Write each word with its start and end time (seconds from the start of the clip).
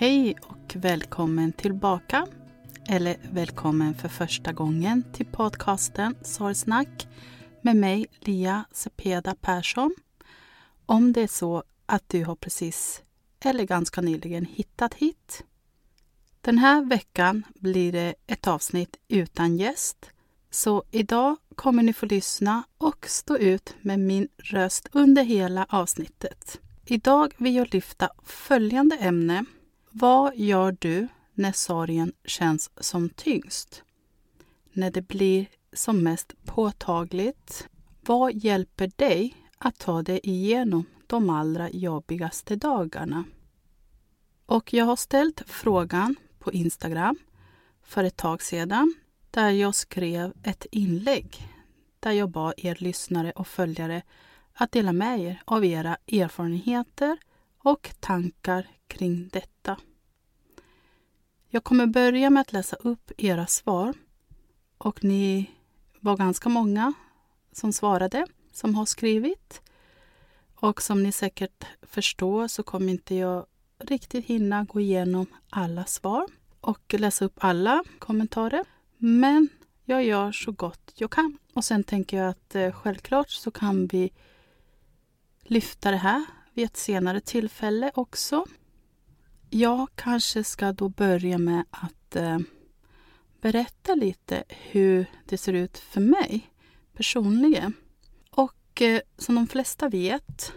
Hej 0.00 0.36
och 0.42 0.76
välkommen 0.76 1.52
tillbaka. 1.52 2.26
Eller 2.88 3.16
välkommen 3.32 3.94
för 3.94 4.08
första 4.08 4.52
gången 4.52 5.04
till 5.12 5.26
podcasten 5.26 6.14
Sorgsnack 6.22 7.08
med 7.62 7.76
mig 7.76 8.06
Lia 8.20 8.64
Cepeda 8.72 9.34
Persson. 9.40 9.94
Om 10.86 11.12
det 11.12 11.20
är 11.20 11.26
så 11.26 11.62
att 11.86 12.08
du 12.08 12.24
har 12.24 12.34
precis 12.34 13.02
eller 13.40 13.64
ganska 13.64 14.00
nyligen 14.00 14.44
hittat 14.44 14.94
hit. 14.94 15.44
Den 16.40 16.58
här 16.58 16.84
veckan 16.84 17.42
blir 17.54 17.92
det 17.92 18.14
ett 18.26 18.46
avsnitt 18.46 18.96
utan 19.08 19.56
gäst. 19.56 20.10
Så 20.50 20.84
idag 20.90 21.36
kommer 21.54 21.82
ni 21.82 21.92
få 21.92 22.06
lyssna 22.06 22.62
och 22.78 23.06
stå 23.08 23.36
ut 23.36 23.74
med 23.80 24.00
min 24.00 24.28
röst 24.38 24.88
under 24.92 25.24
hela 25.24 25.66
avsnittet. 25.68 26.60
Idag 26.86 27.34
vill 27.36 27.54
jag 27.54 27.74
lyfta 27.74 28.10
följande 28.24 28.96
ämne 28.96 29.44
vad 29.90 30.36
gör 30.36 30.76
du 30.78 31.08
när 31.34 31.52
sorgen 31.52 32.12
känns 32.24 32.70
som 32.76 33.08
tyngst? 33.08 33.82
När 34.72 34.90
det 34.90 35.02
blir 35.02 35.46
som 35.72 36.02
mest 36.02 36.44
påtagligt? 36.44 37.68
Vad 38.00 38.34
hjälper 38.34 38.90
dig 38.96 39.36
att 39.58 39.78
ta 39.78 40.02
dig 40.02 40.20
igenom 40.22 40.84
de 41.06 41.30
allra 41.30 41.70
jobbigaste 41.70 42.56
dagarna? 42.56 43.24
Och 44.46 44.72
jag 44.74 44.84
har 44.84 44.96
ställt 44.96 45.42
frågan 45.46 46.16
på 46.38 46.52
Instagram 46.52 47.16
för 47.82 48.04
ett 48.04 48.16
tag 48.16 48.42
sedan 48.42 48.94
där 49.30 49.50
jag 49.50 49.74
skrev 49.74 50.32
ett 50.42 50.66
inlägg 50.70 51.48
där 52.00 52.12
jag 52.12 52.30
bad 52.30 52.54
er 52.56 52.76
lyssnare 52.80 53.32
och 53.32 53.46
följare 53.46 54.02
att 54.54 54.72
dela 54.72 54.92
med 54.92 55.20
er 55.20 55.42
av 55.44 55.64
era 55.64 55.96
erfarenheter 56.06 57.18
och 57.62 57.90
tankar 58.00 58.66
kring 58.86 59.28
detta. 59.32 59.76
Jag 61.48 61.64
kommer 61.64 61.86
börja 61.86 62.30
med 62.30 62.40
att 62.40 62.52
läsa 62.52 62.76
upp 62.76 63.12
era 63.16 63.46
svar. 63.46 63.94
Och 64.78 65.04
ni 65.04 65.50
var 66.00 66.16
ganska 66.16 66.48
många 66.48 66.92
som 67.52 67.72
svarade, 67.72 68.26
som 68.52 68.74
har 68.74 68.86
skrivit. 68.86 69.62
Och 70.54 70.82
som 70.82 71.02
ni 71.02 71.12
säkert 71.12 71.64
förstår 71.82 72.48
så 72.48 72.62
kommer 72.62 72.88
inte 72.88 73.14
jag 73.14 73.46
riktigt 73.78 74.24
hinna 74.24 74.64
gå 74.64 74.80
igenom 74.80 75.26
alla 75.50 75.84
svar 75.84 76.26
och 76.60 76.94
läsa 76.98 77.24
upp 77.24 77.34
alla 77.38 77.84
kommentarer. 77.98 78.64
Men 78.96 79.48
jag 79.84 80.04
gör 80.04 80.32
så 80.32 80.52
gott 80.52 80.92
jag 80.94 81.10
kan. 81.10 81.38
Och 81.54 81.64
sen 81.64 81.84
tänker 81.84 82.16
jag 82.16 82.28
att 82.28 82.54
eh, 82.54 82.72
självklart 82.72 83.30
så 83.30 83.50
kan 83.50 83.86
vi 83.86 84.12
lyfta 85.42 85.90
det 85.90 85.96
här 85.96 86.24
vid 86.54 86.64
ett 86.64 86.76
senare 86.76 87.20
tillfälle 87.20 87.90
också. 87.94 88.44
Jag 89.50 89.88
kanske 89.94 90.44
ska 90.44 90.72
då 90.72 90.88
börja 90.88 91.38
med 91.38 91.64
att 91.70 92.16
eh, 92.16 92.38
berätta 93.40 93.94
lite 93.94 94.44
hur 94.48 95.06
det 95.26 95.38
ser 95.38 95.52
ut 95.52 95.78
för 95.78 96.00
mig 96.00 96.50
personligen. 96.92 97.72
Och 98.30 98.82
eh, 98.82 99.00
som 99.18 99.34
de 99.34 99.46
flesta 99.46 99.88
vet, 99.88 100.52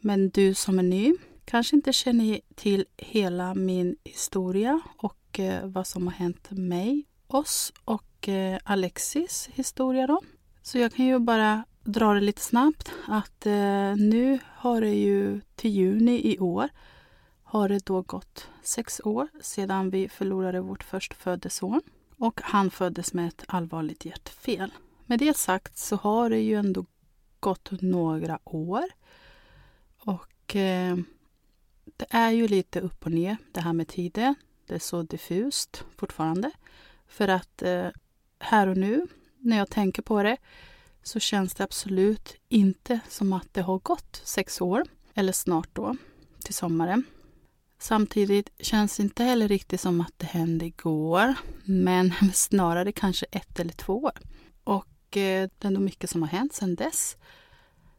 men 0.00 0.28
du 0.28 0.54
som 0.54 0.78
är 0.78 0.82
ny 0.82 1.14
kanske 1.44 1.76
inte 1.76 1.92
känner 1.92 2.40
till 2.54 2.86
hela 2.96 3.54
min 3.54 3.96
historia 4.04 4.80
och 4.96 5.40
eh, 5.40 5.66
vad 5.66 5.86
som 5.86 6.06
har 6.06 6.14
hänt 6.14 6.50
mig, 6.50 7.04
oss 7.26 7.72
och 7.84 8.28
eh, 8.28 8.58
Alexis 8.64 9.48
historia 9.52 10.06
då. 10.06 10.20
Så 10.62 10.78
jag 10.78 10.94
kan 10.94 11.06
ju 11.06 11.18
bara 11.18 11.64
dra 11.88 12.14
det 12.14 12.20
lite 12.20 12.40
snabbt 12.40 12.92
att 13.06 13.46
eh, 13.46 13.96
nu 13.96 14.38
har 14.54 14.80
det 14.80 14.94
ju 14.94 15.40
till 15.54 15.70
juni 15.70 16.32
i 16.32 16.38
år 16.38 16.68
har 17.42 17.68
det 17.68 17.86
då 17.86 18.02
gått 18.02 18.48
sex 18.62 19.00
år 19.04 19.28
sedan 19.40 19.90
vi 19.90 20.08
förlorade 20.08 20.60
vårt 20.60 20.84
förstfödde 20.84 21.50
son 21.50 21.80
och 22.18 22.40
han 22.44 22.70
föddes 22.70 23.12
med 23.14 23.28
ett 23.28 23.44
allvarligt 23.48 24.04
hjärtfel. 24.04 24.72
Med 25.06 25.18
det 25.18 25.36
sagt 25.36 25.78
så 25.78 25.96
har 25.96 26.30
det 26.30 26.40
ju 26.40 26.54
ändå 26.54 26.84
gått 27.40 27.70
några 27.80 28.38
år 28.44 28.84
och 29.98 30.56
eh, 30.56 30.96
det 31.96 32.06
är 32.10 32.30
ju 32.30 32.48
lite 32.48 32.80
upp 32.80 33.06
och 33.06 33.12
ner 33.12 33.36
det 33.52 33.60
här 33.60 33.72
med 33.72 33.88
tiden. 33.88 34.34
Det 34.66 34.74
är 34.74 34.78
så 34.78 35.02
diffust 35.02 35.84
fortfarande. 35.96 36.50
För 37.06 37.28
att 37.28 37.62
eh, 37.62 37.88
här 38.38 38.66
och 38.66 38.76
nu, 38.76 39.06
när 39.38 39.58
jag 39.58 39.70
tänker 39.70 40.02
på 40.02 40.22
det, 40.22 40.36
så 41.08 41.20
känns 41.20 41.54
det 41.54 41.64
absolut 41.64 42.36
inte 42.48 43.00
som 43.08 43.32
att 43.32 43.54
det 43.54 43.62
har 43.62 43.78
gått 43.78 44.20
sex 44.24 44.60
år, 44.60 44.84
eller 45.14 45.32
snart 45.32 45.68
då, 45.72 45.96
till 46.44 46.54
sommaren. 46.54 47.04
Samtidigt 47.78 48.50
känns 48.58 48.96
det 48.96 49.02
inte 49.02 49.24
heller 49.24 49.48
riktigt 49.48 49.80
som 49.80 50.00
att 50.00 50.12
det 50.16 50.26
hände 50.26 50.66
igår, 50.66 51.34
men 51.64 52.12
snarare 52.34 52.92
kanske 52.92 53.26
ett 53.30 53.60
eller 53.60 53.72
två 53.72 54.02
år. 54.02 54.12
Och 54.64 55.16
eh, 55.16 55.48
det 55.58 55.68
är 55.68 55.70
nog 55.70 55.82
mycket 55.82 56.10
som 56.10 56.22
har 56.22 56.28
hänt 56.28 56.52
sedan 56.52 56.74
dess. 56.74 57.16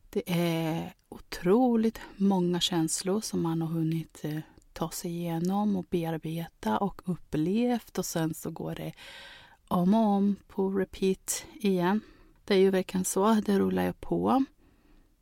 Det 0.10 0.24
är 0.26 0.94
otroligt 1.10 2.02
många 2.16 2.60
känslor 2.60 3.22
som 3.22 3.42
man 3.42 3.62
har 3.62 3.70
hunnit 3.70 4.20
eh, 4.24 4.40
ta 4.74 4.92
sig 4.92 5.12
igenom 5.12 5.76
och 5.76 5.86
bearbeta 5.90 6.78
och 6.78 7.02
upplevt 7.06 7.98
och 7.98 8.06
sen 8.06 8.34
så 8.34 8.52
går 8.52 8.76
det 8.76 8.94
om 9.68 9.94
och 9.94 10.08
om 10.08 10.36
på 10.48 10.70
repeat 10.70 11.46
igen. 11.54 12.02
Det 12.50 12.56
är 12.56 12.60
ju 12.60 12.70
verkligen 12.70 13.06
så, 13.06 13.34
det 13.34 13.60
rullar 13.60 13.84
ju 13.84 13.94
på. 13.94 14.46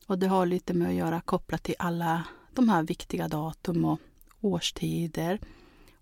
Och 0.07 0.19
det 0.19 0.27
har 0.27 0.45
lite 0.45 0.73
med 0.73 0.87
att 0.87 0.93
göra 0.93 1.21
kopplat 1.21 1.63
till 1.63 1.75
alla 1.79 2.23
de 2.53 2.69
här 2.69 2.83
viktiga 2.83 3.27
datum 3.27 3.85
och 3.85 3.99
årstider, 4.41 5.39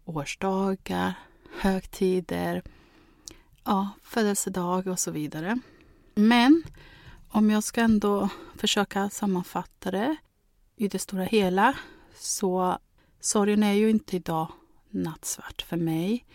årsdagar, 0.04 1.14
högtider, 1.60 2.64
ja, 3.64 3.90
födelsedag 4.04 4.88
och 4.88 5.00
så 5.00 5.12
vidare. 5.12 5.60
Men 6.16 6.64
om 7.30 7.50
jag 7.50 7.64
ska 7.64 7.82
ändå 7.82 8.30
försöka 8.56 9.10
sammanfatta 9.10 9.92
det 9.92 10.16
i 10.76 10.88
det 10.88 11.00
stora 11.00 11.24
hela 11.24 11.74
så 12.16 12.78
sorgen 13.20 13.64
är 13.64 13.74
ju 13.74 13.90
inte 13.90 14.16
idag 14.16 14.48
nattsvart 14.90 15.62
för 15.62 15.78
mig. 15.78 16.26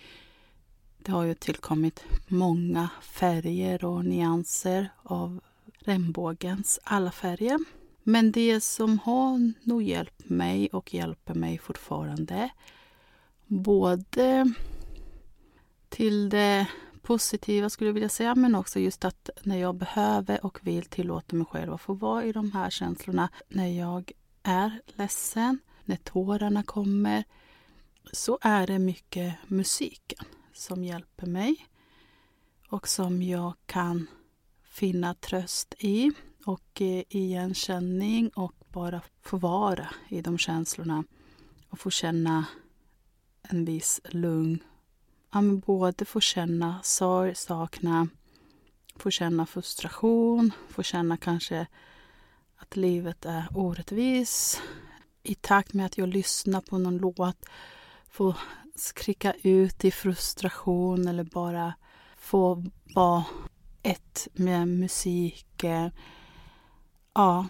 Det 1.02 1.12
har 1.12 1.24
ju 1.24 1.34
tillkommit 1.34 2.04
många 2.28 2.88
färger 3.02 3.84
och 3.84 4.04
nyanser 4.04 4.88
av 5.02 5.40
regnbågens 5.78 6.80
alla 6.82 7.10
färger. 7.10 7.58
Men 8.02 8.32
det 8.32 8.60
som 8.60 8.98
har 8.98 9.52
nog 9.62 9.82
hjälpt 9.82 10.28
mig 10.28 10.68
och 10.72 10.94
hjälper 10.94 11.34
mig 11.34 11.58
fortfarande 11.58 12.50
både 13.46 14.54
till 15.88 16.28
det 16.28 16.66
positiva 17.02 17.70
skulle 17.70 17.88
jag 17.88 17.94
vilja 17.94 18.08
säga 18.08 18.34
men 18.34 18.54
också 18.54 18.80
just 18.80 19.04
att 19.04 19.30
när 19.42 19.56
jag 19.58 19.74
behöver 19.74 20.46
och 20.46 20.58
vill 20.62 20.84
tillåta 20.84 21.36
mig 21.36 21.46
själv 21.46 21.72
att 21.72 21.80
få 21.80 21.92
vara 21.92 22.24
i 22.24 22.32
de 22.32 22.52
här 22.52 22.70
känslorna 22.70 23.28
när 23.48 23.78
jag 23.78 24.12
är 24.42 24.80
ledsen, 24.86 25.58
när 25.84 25.96
tårarna 25.96 26.62
kommer 26.62 27.24
så 28.12 28.38
är 28.42 28.66
det 28.66 28.78
mycket 28.78 29.34
musiken 29.46 30.24
som 30.60 30.84
hjälper 30.84 31.26
mig 31.26 31.66
och 32.68 32.88
som 32.88 33.22
jag 33.22 33.54
kan 33.66 34.06
finna 34.62 35.14
tröst 35.14 35.74
i 35.78 36.12
och 36.44 36.82
eh, 36.82 37.02
igenkänning 37.08 38.28
och 38.28 38.54
bara 38.68 39.02
få 39.22 39.36
vara 39.36 39.88
i 40.08 40.20
de 40.20 40.38
känslorna 40.38 41.04
och 41.68 41.78
få 41.78 41.90
känna 41.90 42.44
en 43.42 43.64
viss 43.64 44.00
lugn. 44.04 44.62
Ja, 45.32 45.42
både 45.42 46.04
få 46.04 46.20
känna 46.20 46.80
sorg, 46.82 47.34
sakna, 47.34 48.08
få 48.96 49.10
känna 49.10 49.46
frustration, 49.46 50.52
få 50.68 50.82
känna 50.82 51.16
kanske 51.16 51.66
att 52.56 52.76
livet 52.76 53.24
är 53.24 53.48
orättvis. 53.54 54.60
I 55.22 55.34
takt 55.34 55.72
med 55.72 55.86
att 55.86 55.98
jag 55.98 56.08
lyssnar 56.08 56.60
på 56.60 56.78
någon 56.78 56.98
låt 56.98 57.46
få 58.10 58.34
skrika 58.80 59.34
ut 59.42 59.84
i 59.84 59.90
frustration 59.90 61.08
eller 61.08 61.24
bara 61.24 61.74
få 62.16 62.64
vara 62.94 63.24
ett 63.82 64.28
med 64.32 64.68
musiken. 64.68 65.90
Ja, 67.14 67.46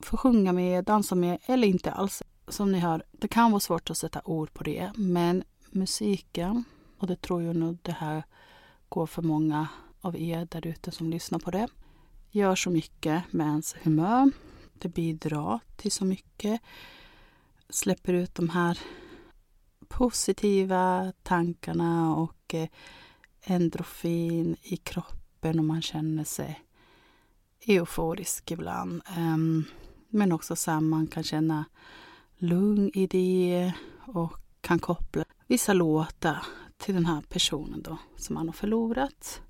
få 0.00 0.16
sjunga 0.16 0.52
med, 0.52 0.84
dansa 0.84 1.14
med 1.14 1.38
eller 1.46 1.68
inte 1.68 1.92
alls. 1.92 2.22
Som 2.48 2.72
ni 2.72 2.78
hör, 2.78 3.02
det 3.12 3.28
kan 3.28 3.50
vara 3.50 3.60
svårt 3.60 3.90
att 3.90 3.96
sätta 3.96 4.20
ord 4.24 4.52
på 4.52 4.64
det, 4.64 4.92
men 4.96 5.44
musiken, 5.70 6.64
och 6.98 7.06
det 7.06 7.16
tror 7.16 7.42
jag 7.42 7.56
nog 7.56 7.78
det 7.82 7.92
här 7.92 8.22
går 8.88 9.06
för 9.06 9.22
många 9.22 9.68
av 10.00 10.16
er 10.16 10.48
där 10.50 10.66
ute 10.66 10.90
som 10.90 11.10
lyssnar 11.10 11.38
på 11.38 11.50
det, 11.50 11.68
gör 12.30 12.54
så 12.54 12.70
mycket 12.70 13.32
med 13.32 13.46
ens 13.46 13.76
humör. 13.82 14.30
Det 14.78 14.88
bidrar 14.88 15.60
till 15.76 15.92
så 15.92 16.04
mycket. 16.04 16.60
Släpper 17.68 18.12
ut 18.12 18.34
de 18.34 18.48
här 18.48 18.78
positiva 19.90 21.12
tankarna 21.22 22.16
och 22.16 22.54
eh, 22.54 22.68
endorfin 23.42 24.56
i 24.62 24.76
kroppen 24.76 25.58
och 25.58 25.64
man 25.64 25.82
känner 25.82 26.24
sig 26.24 26.64
euforisk 27.66 28.50
ibland. 28.50 29.02
Ehm, 29.16 29.64
men 30.08 30.32
också 30.32 30.56
så 30.56 30.70
här, 30.70 30.80
man 30.80 31.06
kan 31.06 31.22
känna 31.22 31.64
lugn 32.36 32.90
i 32.94 33.06
det 33.06 33.72
och 34.06 34.32
kan 34.60 34.78
koppla 34.78 35.24
vissa 35.46 35.72
låtar 35.72 36.46
till 36.76 36.94
den 36.94 37.06
här 37.06 37.22
personen 37.28 37.82
då 37.82 37.98
som 38.16 38.34
man 38.34 38.48
har 38.48 38.52
förlorat. 38.52 39.42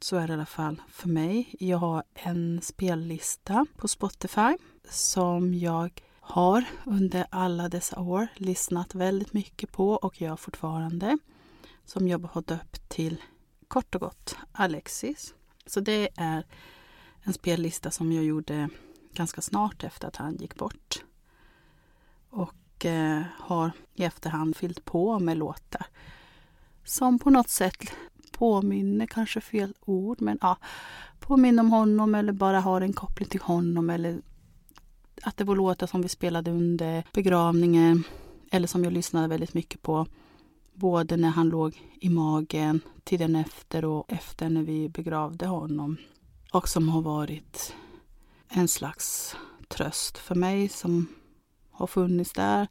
Så 0.00 0.16
är 0.16 0.26
det 0.26 0.30
i 0.32 0.34
alla 0.34 0.46
fall 0.46 0.82
för 0.88 1.08
mig. 1.08 1.54
Jag 1.60 1.78
har 1.78 2.02
en 2.14 2.60
spellista 2.62 3.66
på 3.76 3.88
Spotify 3.88 4.56
som 4.90 5.54
jag 5.54 6.02
har 6.28 6.64
under 6.84 7.26
alla 7.30 7.68
dessa 7.68 8.00
år 8.00 8.28
lyssnat 8.34 8.94
väldigt 8.94 9.32
mycket 9.32 9.72
på 9.72 9.90
och 9.90 10.20
gör 10.20 10.36
fortfarande. 10.36 11.18
Som 11.84 12.08
jag 12.08 12.18
har 12.18 12.42
döpt 12.42 12.88
till 12.88 13.22
kort 13.68 13.94
och 13.94 14.00
gott 14.00 14.36
Alexis. 14.52 15.34
Så 15.66 15.80
det 15.80 16.08
är 16.16 16.44
en 17.22 17.32
spellista 17.32 17.90
som 17.90 18.12
jag 18.12 18.24
gjorde 18.24 18.68
ganska 19.12 19.40
snart 19.40 19.84
efter 19.84 20.08
att 20.08 20.16
han 20.16 20.36
gick 20.36 20.54
bort. 20.54 21.04
Och 22.30 22.86
eh, 22.86 23.22
har 23.38 23.70
i 23.94 24.04
efterhand 24.04 24.56
fyllt 24.56 24.84
på 24.84 25.18
med 25.18 25.38
låtar 25.38 25.86
som 26.88 27.18
på 27.18 27.30
något 27.30 27.48
sätt 27.48 27.92
påminner, 28.32 29.06
kanske 29.06 29.40
fel 29.40 29.74
ord, 29.80 30.20
men 30.20 30.38
ja, 30.40 30.56
påminner 31.20 31.62
om 31.62 31.70
honom 31.70 32.14
eller 32.14 32.32
bara 32.32 32.60
har 32.60 32.80
en 32.80 32.92
koppling 32.92 33.28
till 33.28 33.40
honom 33.40 33.90
eller 33.90 34.20
att 35.22 35.36
det 35.36 35.44
var 35.44 35.56
låtar 35.56 35.86
som 35.86 36.02
vi 36.02 36.08
spelade 36.08 36.50
under 36.50 37.04
begravningen 37.12 38.04
eller 38.50 38.66
som 38.66 38.84
jag 38.84 38.92
lyssnade 38.92 39.28
väldigt 39.28 39.54
mycket 39.54 39.82
på. 39.82 40.06
Både 40.74 41.16
när 41.16 41.30
han 41.30 41.48
låg 41.48 41.82
i 42.00 42.08
magen, 42.08 42.80
tiden 43.04 43.36
efter 43.36 43.84
och 43.84 44.12
efter 44.12 44.48
när 44.48 44.62
vi 44.62 44.88
begravde 44.88 45.46
honom. 45.46 45.96
Och 46.52 46.68
som 46.68 46.88
har 46.88 47.02
varit 47.02 47.74
en 48.48 48.68
slags 48.68 49.36
tröst 49.68 50.18
för 50.18 50.34
mig 50.34 50.68
som 50.68 51.06
har 51.70 51.86
funnits 51.86 52.32
där 52.32 52.68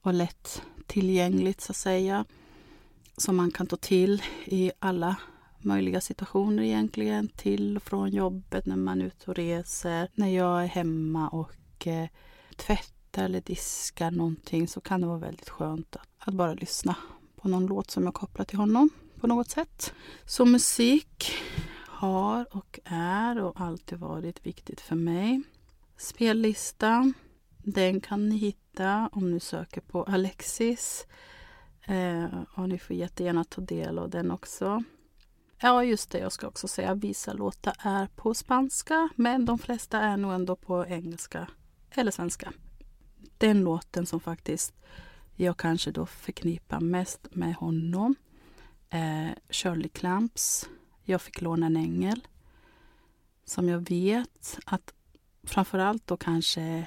och 0.00 0.14
lätt 0.14 0.62
tillgängligt 0.86 1.60
så 1.60 1.72
att 1.72 1.76
säga. 1.76 2.24
Som 3.16 3.36
man 3.36 3.50
kan 3.50 3.66
ta 3.66 3.76
till 3.76 4.22
i 4.44 4.72
alla 4.78 5.16
möjliga 5.58 6.00
situationer 6.00 6.62
egentligen. 6.62 7.28
Till 7.28 7.76
och 7.76 7.82
från 7.82 8.10
jobbet, 8.10 8.66
när 8.66 8.76
man 8.76 9.00
är 9.00 9.04
ute 9.04 9.30
och 9.30 9.36
reser, 9.36 10.08
när 10.14 10.28
jag 10.28 10.62
är 10.62 10.66
hemma 10.66 11.28
och 11.28 11.52
eh, 11.86 12.08
tvättar 12.56 13.24
eller 13.24 13.40
diskar 13.40 14.10
någonting 14.10 14.68
så 14.68 14.80
kan 14.80 15.00
det 15.00 15.06
vara 15.06 15.18
väldigt 15.18 15.48
skönt 15.48 15.96
att, 15.96 16.08
att 16.18 16.34
bara 16.34 16.54
lyssna 16.54 16.96
på 17.36 17.48
någon 17.48 17.66
låt 17.66 17.90
som 17.90 18.04
jag 18.04 18.14
kopplar 18.14 18.44
till 18.44 18.58
honom 18.58 18.90
på 19.20 19.26
något 19.26 19.50
sätt. 19.50 19.94
Så 20.24 20.44
musik 20.44 21.32
har 21.88 22.56
och 22.56 22.80
är 22.84 23.42
och 23.42 23.60
alltid 23.60 23.98
varit 23.98 24.46
viktigt 24.46 24.80
för 24.80 24.96
mig. 24.96 25.42
Spellista, 25.96 27.12
den 27.58 28.00
kan 28.00 28.28
ni 28.28 28.36
hitta 28.36 29.08
om 29.12 29.30
ni 29.30 29.40
söker 29.40 29.80
på 29.80 30.04
Alexis. 30.04 31.06
Eh, 31.86 32.42
och 32.54 32.68
ni 32.68 32.78
får 32.78 32.96
jättegärna 32.96 33.44
ta 33.44 33.60
del 33.60 33.98
av 33.98 34.10
den 34.10 34.30
också. 34.30 34.84
Ja, 35.60 35.84
just 35.84 36.10
det, 36.10 36.18
jag 36.18 36.32
ska 36.32 36.46
också 36.46 36.68
säga 36.68 36.94
vissa 36.94 37.32
låtar 37.32 37.74
är 37.78 38.06
på 38.06 38.34
spanska 38.34 39.08
men 39.16 39.44
de 39.44 39.58
flesta 39.58 40.00
är 40.00 40.16
nog 40.16 40.32
ändå 40.32 40.56
på 40.56 40.86
engelska 40.86 41.48
eller 42.00 42.10
svenska. 42.10 42.52
Den 43.38 43.64
låten 43.64 44.06
som 44.06 44.20
faktiskt 44.20 44.74
jag 45.36 45.56
kanske 45.56 45.90
då 45.90 46.06
förknippar 46.06 46.80
mest 46.80 47.34
med 47.34 47.54
honom 47.54 48.14
är 48.90 49.38
Shirley 49.48 49.88
Clamps 49.88 50.68
Jag 51.02 51.22
fick 51.22 51.40
låna 51.40 51.66
en 51.66 51.76
ängel. 51.76 52.26
Som 53.44 53.68
jag 53.68 53.88
vet 53.88 54.58
att 54.64 54.94
framförallt 55.42 56.06
då 56.06 56.16
kanske 56.16 56.86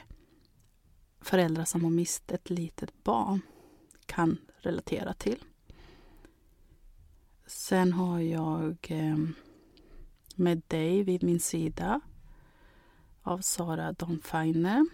föräldrar 1.22 1.66
som 1.66 1.84
har 1.84 1.92
mist 1.92 2.32
ett 2.32 2.50
litet 2.50 3.04
barn 3.04 3.42
kan 4.06 4.38
relatera 4.58 5.14
till. 5.14 5.44
Sen 7.46 7.94
har 7.94 8.20
jag 8.20 8.78
eh, 8.90 9.18
Med 10.36 10.62
dig 10.68 11.04
vid 11.04 11.24
min 11.24 11.40
sida 11.40 12.02
av 13.28 13.42
Sara 13.42 13.92
Dawn 13.92 14.22
Finer. 14.24 14.86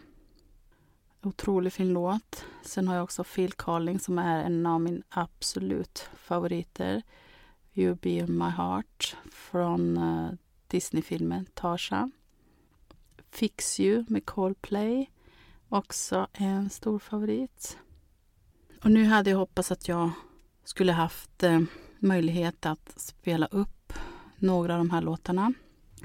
Otroligt 1.22 1.74
fin 1.74 1.94
låt. 1.94 2.46
Sen 2.64 2.88
har 2.88 2.96
jag 2.96 3.04
också 3.04 3.24
Phil 3.24 3.52
Carling 3.52 4.00
som 4.00 4.20
är 4.20 4.44
en 4.44 4.66
av 4.66 4.82
mina 4.82 5.04
absolut 5.10 6.10
favoriter. 6.16 7.02
You 7.74 7.96
be 7.96 8.10
in 8.10 8.38
my 8.38 8.50
heart 8.50 9.18
från 9.32 9.94
Disneyfilmen 9.94 10.38
Disney-filmen 10.68 11.46
Tarzan. 11.54 12.12
Fix 13.32 13.80
you 13.80 14.06
med 14.08 14.26
Coldplay. 14.26 15.10
Också 15.70 16.28
en 16.34 16.70
stor 16.70 17.00
favorit. 17.00 17.78
Och 18.84 18.92
nu 18.92 19.06
hade 19.06 19.30
jag 19.30 19.38
hoppats 19.38 19.72
att 19.72 19.88
jag 19.88 20.12
skulle 20.64 20.92
haft 20.92 21.44
eh, 21.44 21.62
möjlighet 22.00 22.66
att 22.66 22.94
spela 22.96 23.46
upp 23.46 23.94
några 24.38 24.74
av 24.74 24.78
de 24.78 24.90
här 24.90 25.02
låtarna 25.02 25.54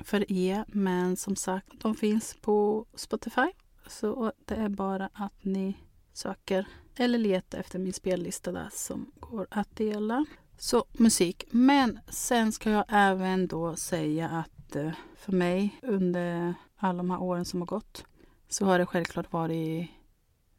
för 0.05 0.33
er. 0.33 0.65
Men 0.69 1.17
som 1.17 1.37
sagt, 1.37 1.69
de 1.81 1.95
finns 1.95 2.37
på 2.41 2.87
Spotify. 2.95 3.53
Så 3.87 4.33
det 4.45 4.55
är 4.55 4.69
bara 4.69 5.11
att 5.13 5.45
ni 5.45 5.77
söker 6.13 6.67
eller 6.97 7.19
letar 7.19 7.59
efter 7.59 7.79
min 7.79 7.93
spellista 7.93 8.53
där 8.53 8.69
som 8.73 9.13
går 9.21 9.47
att 9.51 9.77
dela. 9.77 10.25
Så 10.59 10.85
musik. 10.93 11.45
Men 11.51 11.99
sen 12.09 12.53
ska 12.53 12.71
jag 12.71 12.85
även 12.89 13.47
då 13.47 13.77
säga 13.77 14.29
att 14.29 14.77
eh, 14.77 14.93
för 15.17 15.33
mig 15.33 15.79
under 15.83 16.55
alla 16.77 16.97
de 16.97 17.11
här 17.11 17.23
åren 17.23 17.45
som 17.45 17.61
har 17.61 17.67
gått 17.67 18.05
så 18.49 18.65
har 18.65 18.79
det 18.79 18.87
självklart 18.87 19.33
varit 19.33 19.91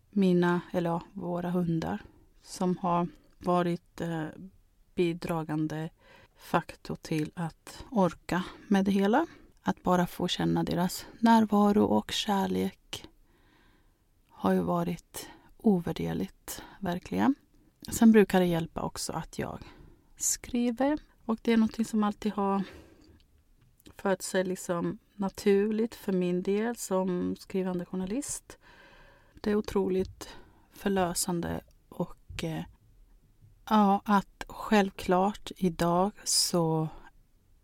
mina, 0.10 0.62
eller 0.72 0.90
ja, 0.90 1.02
våra 1.14 1.50
hundar 1.50 2.02
som 2.42 2.78
har 2.78 3.08
varit 3.38 4.02
eh, 4.02 4.26
bidragande 4.96 5.90
faktor 6.40 6.96
till 6.96 7.32
att 7.36 7.86
orka 7.92 8.44
med 8.68 8.86
det 8.86 8.92
hela. 8.92 9.28
Att 9.62 9.84
bara 9.84 10.08
få 10.08 10.28
känna 10.28 10.64
deras 10.64 11.06
närvaro 11.20 11.84
och 11.84 12.12
kärlek 12.12 13.08
har 14.30 14.54
ju 14.54 14.62
varit 14.62 15.30
ovärderligt, 15.58 16.64
verkligen. 16.80 17.36
Sen 17.92 18.12
brukar 18.12 18.40
det 18.40 18.46
hjälpa 18.46 18.82
också 18.82 19.14
att 19.14 19.40
jag 19.40 19.60
skriver. 20.18 21.00
Och 21.26 21.40
det 21.42 21.54
är 21.54 21.58
någonting 21.58 21.86
som 21.86 22.04
alltid 22.04 22.32
har 22.34 22.64
fört 23.98 24.22
sig 24.22 24.44
liksom 24.44 24.98
naturligt 25.16 25.96
för 25.96 26.14
min 26.14 26.44
del 26.44 26.76
som 26.76 27.36
skrivande 27.36 27.86
journalist. 27.86 28.58
Det 29.42 29.52
är 29.52 29.56
otroligt 29.56 30.30
förlösande 30.74 31.62
och 31.90 32.44
eh, 32.44 32.64
ja, 33.70 34.02
att 34.06 34.44
självklart 34.48 35.52
idag 35.58 36.12
så 36.24 36.88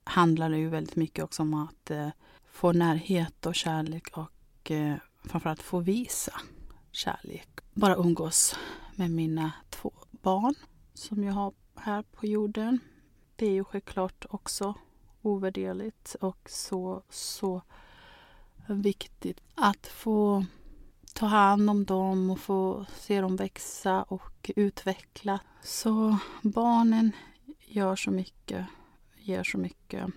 handlar 0.04 0.50
det 0.50 0.58
ju 0.58 0.70
väldigt 0.70 0.96
mycket 0.96 1.24
också 1.24 1.42
om 1.42 1.54
att 1.54 1.92
eh, 1.92 2.10
få 2.52 2.72
närhet 2.72 3.46
och 3.46 3.56
kärlek 3.56 4.18
och 4.18 4.72
eh, 4.72 4.96
framförallt 5.24 5.62
få 5.62 5.80
visa 5.80 6.34
kärlek. 6.92 7.50
Bara 7.74 7.96
umgås 7.96 8.56
med 8.96 9.12
mina 9.12 9.52
två 9.70 9.94
barn 10.12 10.56
som 10.94 11.24
jag 11.24 11.34
har 11.34 11.54
här 11.76 12.02
på 12.02 12.26
jorden. 12.26 12.80
Det 13.36 13.46
är 13.46 13.52
ju 13.52 13.64
självklart 13.64 14.26
också 14.30 14.74
ovärderligt 15.22 16.16
och 16.22 16.50
så, 16.50 17.04
så 17.10 17.62
viktigt 18.68 19.42
att 19.56 19.88
få 19.88 20.46
ta 21.16 21.26
hand 21.26 21.70
om 21.70 21.86
dem 21.86 22.30
och 22.30 22.40
få 22.40 22.86
se 22.96 23.22
dem 23.22 23.36
växa 23.36 24.04
och 24.04 24.52
utveckla. 24.56 25.40
Så 25.64 26.18
barnen 26.42 27.12
gör 27.66 27.96
så 27.96 28.12
mycket, 28.12 28.66
ger 29.18 29.44
så 29.44 29.58
mycket. 29.58 30.10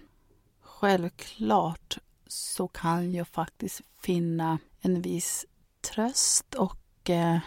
Självklart 0.61 1.99
så 2.27 2.69
kan 2.69 3.13
jag 3.13 3.29
faktiskt 3.29 3.81
finna 4.01 4.59
en 4.81 5.03
viss 5.03 5.47
tröst 5.81 6.55
och 6.55 7.11
eh, 7.11 7.39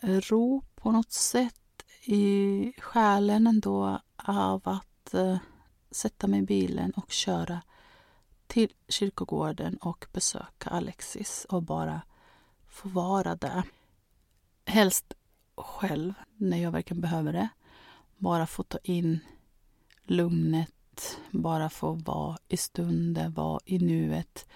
ro 0.00 0.62
på 0.74 0.92
något 0.92 1.12
sätt 1.12 1.84
i 2.04 2.72
själen 2.78 3.46
ändå 3.46 4.00
av 4.16 4.62
att 4.64 5.14
eh, 5.14 5.38
sätta 5.90 6.26
mig 6.26 6.40
i 6.40 6.42
bilen 6.42 6.90
och 6.90 7.10
köra 7.10 7.62
till 8.46 8.72
kyrkogården 8.88 9.76
och 9.76 10.06
besöka 10.12 10.70
Alexis 10.70 11.46
och 11.48 11.62
bara 11.62 12.02
få 12.76 12.88
vara 12.88 13.36
där. 13.36 13.62
Helst 14.64 15.14
själv 15.56 16.14
när 16.36 16.62
jag 16.62 16.70
verkligen 16.70 17.00
behöver 17.00 17.32
det. 17.32 17.48
Bara 18.16 18.46
få 18.46 18.62
ta 18.62 18.78
in 18.82 19.20
lugnet, 20.04 21.18
bara 21.30 21.70
få 21.70 21.92
vara 21.92 22.38
i 22.48 22.56
stunden, 22.56 23.32
vara 23.32 23.60
i 23.64 23.78
nuet. 23.78 24.46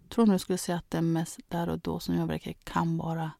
Jag 0.00 0.10
tror 0.10 0.26
nog 0.26 0.34
jag 0.34 0.40
skulle 0.40 0.58
säga 0.58 0.78
att 0.78 0.90
det 0.90 0.98
är 0.98 1.02
mest 1.02 1.40
där 1.48 1.68
och 1.68 1.78
då 1.78 2.00
som 2.00 2.14
jag 2.14 2.26
verkligen 2.26 2.58
kan 2.64 2.98
bara 2.98 3.30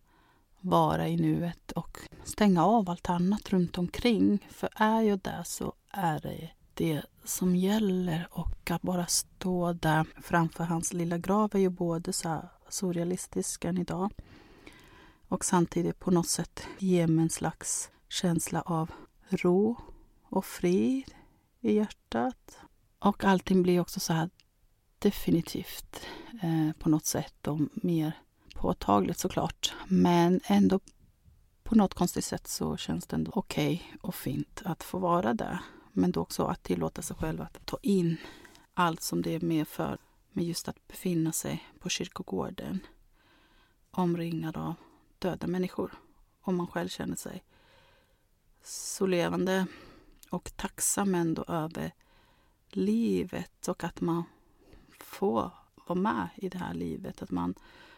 vara 0.60 1.08
i 1.08 1.16
nuet 1.16 1.72
och 1.72 1.98
stänga 2.24 2.64
av 2.64 2.90
allt 2.90 3.10
annat 3.10 3.50
runt 3.50 3.78
omkring. 3.78 4.48
För 4.50 4.68
är 4.74 5.00
jag 5.00 5.18
där 5.18 5.42
så 5.42 5.72
är 5.90 6.20
det 6.20 6.50
det 6.74 7.02
som 7.24 7.56
gäller 7.56 8.28
och 8.30 8.70
att 8.70 8.82
bara 8.82 9.06
stå 9.06 9.72
där 9.72 10.06
framför 10.22 10.64
hans 10.64 10.92
lilla 10.92 11.18
grav 11.18 11.50
är 11.54 11.58
ju 11.58 11.68
både 11.68 12.12
så 12.12 12.42
surrealistisk 12.74 13.64
än 13.64 13.78
idag 13.78 14.10
och 15.28 15.44
samtidigt 15.44 15.98
på 15.98 16.10
något 16.10 16.28
sätt 16.28 16.66
ge 16.78 17.06
mig 17.06 17.22
en 17.22 17.30
slags 17.30 17.90
känsla 18.08 18.62
av 18.62 18.90
ro 19.28 19.76
och 20.22 20.44
frid 20.44 21.14
i 21.60 21.72
hjärtat. 21.72 22.58
Och 22.98 23.24
allting 23.24 23.62
blir 23.62 23.80
också 23.80 24.00
så 24.00 24.12
här 24.12 24.30
definitivt 24.98 26.06
eh, 26.42 26.72
på 26.78 26.88
något 26.88 27.06
sätt 27.06 27.46
och 27.46 27.60
mer 27.74 28.12
påtagligt 28.54 29.18
såklart. 29.18 29.74
Men 29.88 30.40
ändå 30.46 30.80
på 31.62 31.74
något 31.74 31.94
konstigt 31.94 32.24
sätt 32.24 32.48
så 32.48 32.76
känns 32.76 33.06
det 33.06 33.16
ändå 33.16 33.32
okej 33.34 33.74
okay 33.74 33.98
och 34.02 34.14
fint 34.14 34.62
att 34.64 34.82
få 34.82 34.98
vara 34.98 35.34
där. 35.34 35.58
Men 35.92 36.12
då 36.12 36.20
också 36.20 36.44
att 36.44 36.62
tillåta 36.62 37.02
sig 37.02 37.16
själv 37.16 37.40
att 37.40 37.66
ta 37.66 37.78
in 37.82 38.16
allt 38.74 39.02
som 39.02 39.22
det 39.22 39.42
medför 39.42 39.98
med 40.34 40.44
just 40.44 40.68
att 40.68 40.88
befinna 40.88 41.32
sig 41.32 41.68
på 41.78 41.88
kyrkogården 41.88 42.80
omringad 43.90 44.56
av 44.56 44.74
döda 45.18 45.46
människor. 45.46 45.92
Om 46.40 46.56
man 46.56 46.66
själv 46.66 46.88
känner 46.88 47.16
sig 47.16 47.44
så 48.62 49.06
levande 49.06 49.66
och 50.30 50.52
tacksam 50.56 51.14
ändå 51.14 51.44
över 51.48 51.92
livet 52.68 53.68
och 53.68 53.84
att 53.84 54.00
man 54.00 54.24
får 54.98 55.50
vara 55.86 55.98
med 55.98 56.28
i 56.36 56.48
det 56.48 56.58
här 56.58 56.74
livet. 56.74 57.22
Att 57.22 57.30
man 57.30 57.54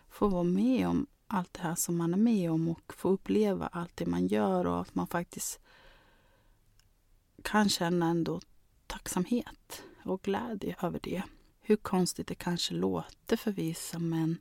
får 0.09 0.29
vara 0.29 0.43
med 0.43 0.89
om 0.89 1.07
allt 1.27 1.53
det 1.53 1.63
här 1.63 1.75
som 1.75 1.97
man 1.97 2.15
är 2.15 2.19
med 2.19 2.51
om 2.51 2.69
och 2.69 2.93
få 2.97 3.09
uppleva 3.09 3.67
allt 3.67 3.97
det 3.97 4.07
man 4.07 4.27
gör 4.27 4.67
och 4.67 4.81
att 4.81 4.95
man 4.95 5.07
faktiskt 5.07 5.61
kan 7.43 7.69
känna 7.69 8.07
ändå 8.07 8.41
tacksamhet 8.87 9.83
och 10.05 10.23
glädje 10.23 10.77
över 10.83 11.01
det. 11.03 11.23
Hur 11.69 11.77
konstigt 11.77 12.27
det 12.27 12.35
kanske 12.35 12.75
låter 12.75 13.37
för 13.37 13.53
vissa 13.53 13.99
men 13.99 14.39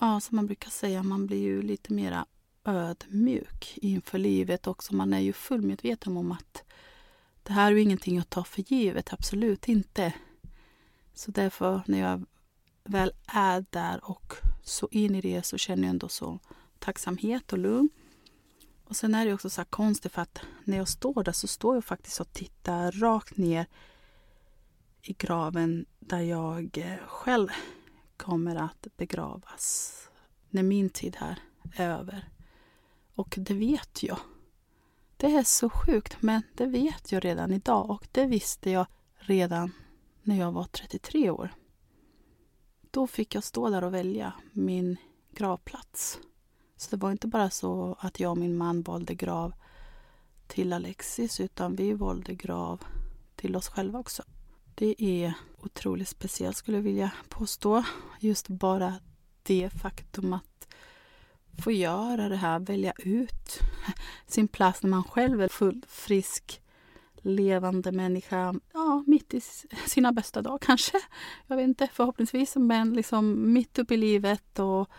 ja, 0.00 0.20
som 0.20 0.36
man 0.36 0.46
brukar 0.46 0.70
säga, 0.70 1.02
man 1.02 1.26
blir 1.26 1.42
ju 1.42 1.62
lite 1.62 1.92
mera 1.92 2.26
ödmjuk 2.64 3.78
inför 3.82 4.18
livet 4.18 4.66
också. 4.66 4.94
Man 4.94 5.12
är 5.12 5.20
ju 5.20 5.32
fullmedveten 5.32 6.16
om 6.16 6.32
att 6.32 6.62
det 7.42 7.52
här 7.52 7.72
är 7.72 7.76
ju 7.76 7.82
ingenting 7.82 8.18
att 8.18 8.30
ta 8.30 8.44
för 8.44 8.72
givet, 8.72 9.12
absolut 9.12 9.68
inte. 9.68 10.12
Så 11.14 11.30
därför 11.30 11.82
när 11.86 11.98
jag 11.98 12.26
väl 12.84 13.12
är 13.26 13.64
där 13.70 14.10
och 14.10 14.34
så 14.62 14.88
in 14.90 15.14
i 15.14 15.20
det 15.20 15.46
så 15.46 15.58
känner 15.58 15.82
jag 15.82 15.90
ändå 15.90 16.08
så 16.08 16.38
tacksamhet 16.78 17.52
och 17.52 17.58
lugn. 17.58 17.88
Och 18.84 18.96
sen 18.96 19.14
är 19.14 19.26
det 19.26 19.34
också 19.34 19.50
så 19.50 19.60
här 19.60 19.66
konstigt 19.66 20.12
för 20.12 20.22
att 20.22 20.40
när 20.64 20.76
jag 20.76 20.88
står 20.88 21.24
där 21.24 21.32
så 21.32 21.46
står 21.46 21.74
jag 21.74 21.84
faktiskt 21.84 22.20
och 22.20 22.32
tittar 22.32 22.92
rakt 22.92 23.36
ner 23.36 23.66
i 25.08 25.12
graven 25.12 25.86
där 25.98 26.20
jag 26.20 26.78
eh, 26.78 27.06
själv 27.06 27.48
kommer 28.16 28.56
att 28.56 28.86
begravas 28.96 29.92
när 30.50 30.62
min 30.62 30.90
tid 30.90 31.16
här 31.16 31.38
är 31.74 31.90
över. 31.90 32.28
Och 33.14 33.34
det 33.38 33.54
vet 33.54 34.02
jag. 34.02 34.18
Det 35.16 35.26
är 35.26 35.42
så 35.42 35.70
sjukt, 35.70 36.22
men 36.22 36.42
det 36.54 36.66
vet 36.66 37.12
jag 37.12 37.24
redan 37.24 37.52
idag 37.52 37.90
och 37.90 38.08
det 38.12 38.26
visste 38.26 38.70
jag 38.70 38.86
redan 39.16 39.72
när 40.22 40.38
jag 40.38 40.52
var 40.52 40.64
33 40.64 41.30
år. 41.30 41.54
Då 42.90 43.06
fick 43.06 43.34
jag 43.34 43.44
stå 43.44 43.70
där 43.70 43.84
och 43.84 43.94
välja 43.94 44.32
min 44.52 44.96
gravplats. 45.32 46.18
Så 46.76 46.90
det 46.90 47.02
var 47.02 47.10
inte 47.10 47.26
bara 47.26 47.50
så 47.50 47.96
att 47.98 48.20
jag 48.20 48.30
och 48.30 48.38
min 48.38 48.56
man 48.56 48.82
valde 48.82 49.14
grav 49.14 49.54
till 50.46 50.72
Alexis 50.72 51.40
utan 51.40 51.76
vi 51.76 51.92
valde 51.92 52.34
grav 52.34 52.84
till 53.36 53.56
oss 53.56 53.68
själva 53.68 53.98
också. 53.98 54.22
Det 54.78 55.04
är 55.04 55.34
otroligt 55.58 56.08
speciellt 56.08 56.56
skulle 56.56 56.76
jag 56.76 56.82
vilja 56.82 57.10
påstå. 57.28 57.84
Just 58.20 58.48
bara 58.48 58.94
det 59.42 59.70
faktum 59.70 60.32
att 60.32 60.68
få 61.62 61.70
göra 61.70 62.28
det 62.28 62.36
här, 62.36 62.58
välja 62.58 62.92
ut 62.98 63.60
sin 64.26 64.48
plats 64.48 64.82
när 64.82 64.90
man 64.90 65.04
själv 65.04 65.42
är 65.42 65.48
fullt 65.48 65.86
frisk, 65.86 66.62
levande 67.22 67.92
människa. 67.92 68.54
Ja, 68.72 69.04
mitt 69.06 69.34
i 69.34 69.40
sina 69.86 70.12
bästa 70.12 70.42
dagar 70.42 70.58
kanske. 70.62 71.00
Jag 71.46 71.56
vet 71.56 71.64
inte, 71.64 71.88
förhoppningsvis, 71.92 72.56
men 72.56 72.94
liksom 72.94 73.52
mitt 73.52 73.78
uppe 73.78 73.94
i 73.94 73.96
livet 73.96 74.58
och 74.58 74.90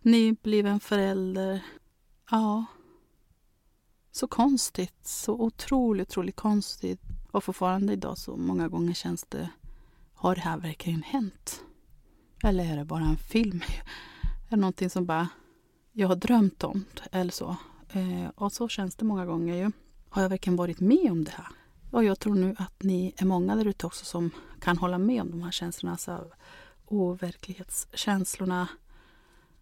nybliven 0.00 0.80
förälder. 0.80 1.60
Ja. 2.30 2.64
Så 4.12 4.26
konstigt, 4.26 5.06
så 5.06 5.32
otroligt, 5.32 6.08
otroligt 6.08 6.36
konstigt. 6.36 7.07
Och 7.38 7.44
fortfarande 7.44 7.92
idag 7.92 8.18
så 8.18 8.36
många 8.36 8.68
gånger 8.68 8.94
känns 8.94 9.24
det, 9.28 9.50
har 10.14 10.34
det 10.34 10.40
här 10.40 10.58
verkligen 10.58 11.02
hänt? 11.02 11.62
Eller 12.44 12.72
är 12.72 12.76
det 12.76 12.84
bara 12.84 13.04
en 13.04 13.16
film? 13.16 13.62
Är 14.22 14.50
det 14.50 14.56
någonting 14.56 14.90
som 14.90 15.06
bara 15.06 15.28
jag 15.92 16.08
har 16.08 16.16
drömt 16.16 16.64
om 16.64 16.84
eller 17.12 17.30
så? 17.30 17.56
Eh, 17.90 18.28
och 18.34 18.52
så 18.52 18.68
känns 18.68 18.96
det 18.96 19.04
många 19.04 19.26
gånger 19.26 19.56
ju. 19.56 19.72
Har 20.08 20.22
jag 20.22 20.28
verkligen 20.28 20.56
varit 20.56 20.80
med 20.80 21.10
om 21.10 21.24
det 21.24 21.30
här? 21.30 21.46
Och 21.90 22.04
jag 22.04 22.18
tror 22.18 22.34
nu 22.34 22.54
att 22.58 22.82
ni 22.82 23.14
är 23.16 23.26
många 23.26 23.56
där 23.56 23.64
ute 23.64 23.86
också 23.86 24.04
som 24.04 24.30
kan 24.60 24.78
hålla 24.78 24.98
med 24.98 25.22
om 25.22 25.30
de 25.30 25.42
här 25.42 25.50
känslorna. 25.50 25.92
Alltså 25.92 26.32
overklighetskänslorna 26.86 28.68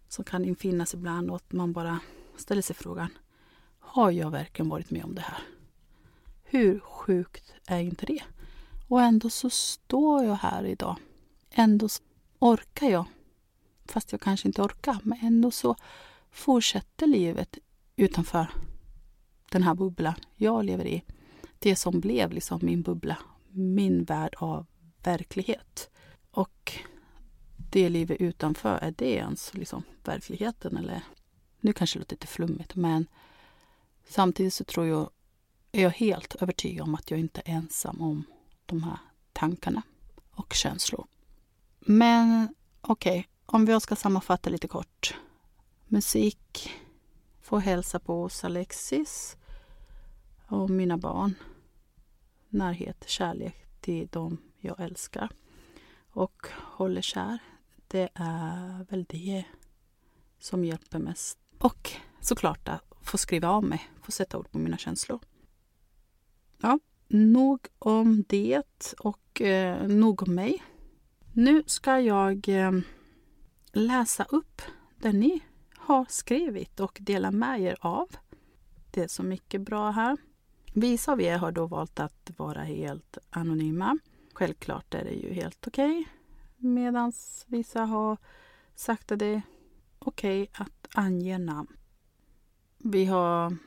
som 0.07 0.23
kan 0.25 0.45
infinnas 0.45 0.93
ibland 0.93 1.29
och 1.29 1.35
att 1.35 1.51
man 1.51 1.73
bara 1.73 1.99
ställer 2.37 2.61
sig 2.61 2.75
frågan 2.75 3.09
Har 3.79 4.11
jag 4.11 4.31
verkligen 4.31 4.69
varit 4.69 4.91
med 4.91 5.03
om 5.03 5.15
det 5.15 5.21
här? 5.21 5.56
Hur 6.49 6.79
sjukt 6.79 7.53
är 7.67 7.79
inte 7.79 8.05
det? 8.05 8.23
Och 8.87 9.01
ändå 9.01 9.29
så 9.29 9.49
står 9.49 10.23
jag 10.23 10.35
här 10.35 10.63
idag. 10.65 10.97
Ändå 11.51 11.87
orkar 12.39 12.89
jag. 12.89 13.05
Fast 13.85 14.11
jag 14.11 14.21
kanske 14.21 14.47
inte 14.47 14.61
orkar, 14.61 14.99
men 15.03 15.19
ändå 15.21 15.51
så 15.51 15.75
fortsätter 16.31 17.07
livet 17.07 17.57
utanför 17.95 18.47
den 19.51 19.63
här 19.63 19.75
bubblan 19.75 20.13
jag 20.35 20.65
lever 20.65 20.87
i. 20.87 21.03
Det 21.59 21.75
som 21.75 21.99
blev 21.99 22.31
liksom 22.31 22.59
min 22.63 22.81
bubbla, 22.81 23.17
min 23.49 24.03
värld 24.03 24.35
av 24.37 24.65
verklighet. 25.03 25.89
Och 26.31 26.73
det 27.57 27.89
livet 27.89 28.21
utanför, 28.21 28.77
är 28.77 28.93
det 28.97 29.11
ens 29.11 29.53
liksom 29.53 29.83
verkligheten? 30.03 30.77
Eller, 30.77 31.03
nu 31.59 31.73
kanske 31.73 31.99
det 31.99 32.01
låter 32.01 32.15
lite 32.15 32.27
flummigt, 32.27 32.75
men 32.75 33.07
samtidigt 34.07 34.53
så 34.53 34.63
tror 34.63 34.85
jag, 34.85 35.09
är 35.77 35.83
jag 35.83 35.91
helt 35.91 36.35
övertygad 36.35 36.83
om 36.83 36.95
att 36.95 37.11
jag 37.11 37.19
inte 37.19 37.41
är 37.45 37.53
ensam 37.53 38.01
om 38.01 38.23
de 38.65 38.83
här 38.83 38.97
tankarna 39.33 39.81
och 40.31 40.53
känslor. 40.53 41.07
Men 41.79 42.55
okej, 42.81 43.19
okay, 43.19 43.23
om 43.45 43.65
vi 43.65 43.79
ska 43.79 43.95
sammanfatta 43.95 44.49
lite 44.49 44.67
kort. 44.67 45.15
Musik 45.87 46.71
får 47.41 47.59
hälsa 47.59 47.99
på 47.99 48.23
oss 48.23 48.43
Alexis 48.43 49.37
och 50.47 50.69
mina 50.69 50.97
barn. 50.97 51.35
Närhet, 52.49 53.09
kärlek 53.09 53.81
till 53.81 54.07
dem 54.07 54.37
jag 54.57 54.79
älskar 54.79 55.29
och 56.09 56.47
håller 56.51 57.01
kär. 57.01 57.37
Det 57.87 58.09
är 58.13 58.85
väl 58.89 59.05
det 59.09 59.43
som 60.39 60.65
hjälper 60.65 60.99
mest. 60.99 61.37
Och 61.59 61.91
såklart 62.21 62.67
att 62.67 62.83
få 63.01 63.17
skriva 63.17 63.49
av 63.49 63.63
mig, 63.63 63.89
få 64.01 64.11
sätta 64.11 64.37
ord 64.37 64.51
på 64.51 64.57
mina 64.57 64.77
känslor. 64.77 65.19
Ja, 66.61 66.79
nog 67.07 67.67
om 67.79 68.23
det 68.27 68.93
och 68.99 69.41
eh, 69.41 69.87
nog 69.87 70.23
om 70.23 70.35
mig. 70.35 70.63
Nu 71.33 71.63
ska 71.65 71.99
jag 71.99 72.49
eh, 72.49 72.71
läsa 73.71 74.23
upp 74.23 74.61
det 74.97 75.11
ni 75.11 75.41
har 75.75 76.05
skrivit 76.09 76.79
och 76.79 76.97
dela 77.01 77.31
med 77.31 77.61
er 77.61 77.77
av. 77.81 78.09
Det 78.91 79.03
är 79.03 79.07
så 79.07 79.23
mycket 79.23 79.61
bra 79.61 79.91
här. 79.91 80.17
Vissa 80.73 81.11
av 81.11 81.21
er 81.21 81.37
har 81.37 81.51
då 81.51 81.65
valt 81.65 81.99
att 81.99 82.31
vara 82.37 82.63
helt 82.63 83.17
anonyma. 83.29 83.97
Självklart 84.33 84.93
är 84.93 85.03
det 85.03 85.11
ju 85.13 85.33
helt 85.33 85.67
okej. 85.67 85.99
Okay. 85.99 86.05
Medan 86.57 87.13
vissa 87.47 87.85
har 87.85 88.17
sagt 88.75 89.11
att 89.11 89.19
det 89.19 89.25
är 89.25 89.41
okej 89.99 90.41
okay 90.41 90.65
att 90.65 90.87
ange 90.93 91.37
namn. 91.37 91.77
Vi 92.77 93.05
har 93.05 93.57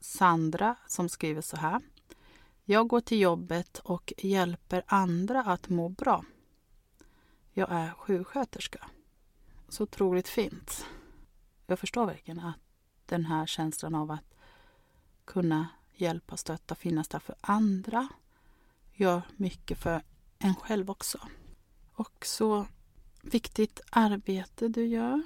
Sandra 0.00 0.76
som 0.86 1.08
skriver 1.08 1.40
så 1.40 1.56
här. 1.56 1.80
Jag 2.70 2.88
går 2.88 3.00
till 3.00 3.20
jobbet 3.20 3.78
och 3.78 4.12
hjälper 4.18 4.82
andra 4.86 5.42
att 5.42 5.68
må 5.68 5.88
bra. 5.88 6.24
Jag 7.52 7.72
är 7.72 7.90
sjuksköterska. 7.90 8.90
Så 9.68 9.82
otroligt 9.82 10.28
fint. 10.28 10.86
Jag 11.66 11.78
förstår 11.78 12.06
verkligen 12.06 12.40
att 12.40 12.56
den 13.06 13.24
här 13.24 13.46
känslan 13.46 13.94
av 13.94 14.10
att 14.10 14.34
kunna 15.24 15.68
hjälpa, 15.94 16.36
stötta, 16.36 16.74
finnas 16.74 17.08
där 17.08 17.18
för 17.18 17.34
andra 17.40 18.08
gör 18.92 19.22
mycket 19.36 19.78
för 19.78 20.02
en 20.38 20.54
själv 20.54 20.90
också. 20.90 21.18
Och 21.92 22.26
så 22.26 22.66
viktigt 23.22 23.80
arbete 23.90 24.68
du 24.68 24.86
gör. 24.86 25.22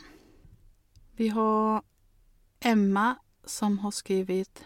Vi 1.13 1.29
har 1.29 1.83
Emma 2.61 3.17
som 3.45 3.79
har 3.79 3.91
skrivit 3.91 4.65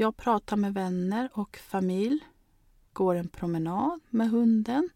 jag 0.00 0.16
pratar 0.16 0.56
med 0.56 0.74
vänner 0.74 1.30
och 1.32 1.56
familj, 1.56 2.20
går 2.92 3.14
en 3.14 3.28
promenad 3.28 4.00
med 4.10 4.30
hunden 4.30 4.90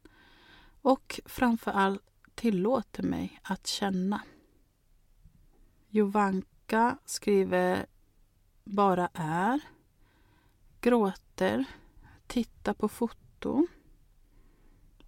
och 0.82 1.20
framför 1.24 1.70
allt 1.70 2.02
tillåter 2.34 3.02
mig 3.02 3.40
att 3.42 3.66
känna. 3.66 4.22
Jovanka 5.88 6.98
skriver 7.04 7.86
bara 8.64 9.08
är, 9.14 9.60
gråter, 10.80 11.64
tittar 12.26 12.74
på 12.74 12.88
foton. 12.88 13.66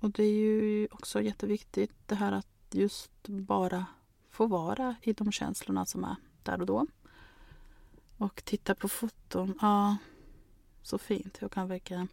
Och 0.00 0.10
det 0.10 0.22
är 0.22 0.34
ju 0.34 0.88
också 0.90 1.22
jätteviktigt 1.22 1.94
det 2.06 2.14
här 2.14 2.32
att 2.32 2.66
just 2.70 3.28
bara 3.28 3.86
få 4.28 4.46
vara 4.46 4.96
i 5.02 5.12
de 5.12 5.32
känslorna 5.32 5.86
som 5.86 6.04
är 6.04 6.16
där 6.42 6.60
och 6.60 6.66
då. 6.66 6.86
Och 8.18 8.44
titta 8.44 8.74
på 8.74 8.88
foton, 8.88 9.58
ja, 9.60 9.96
så 10.82 10.98
fint. 10.98 11.38
Jag 11.40 11.52
kan 11.52 11.68
verkligen 11.68 12.08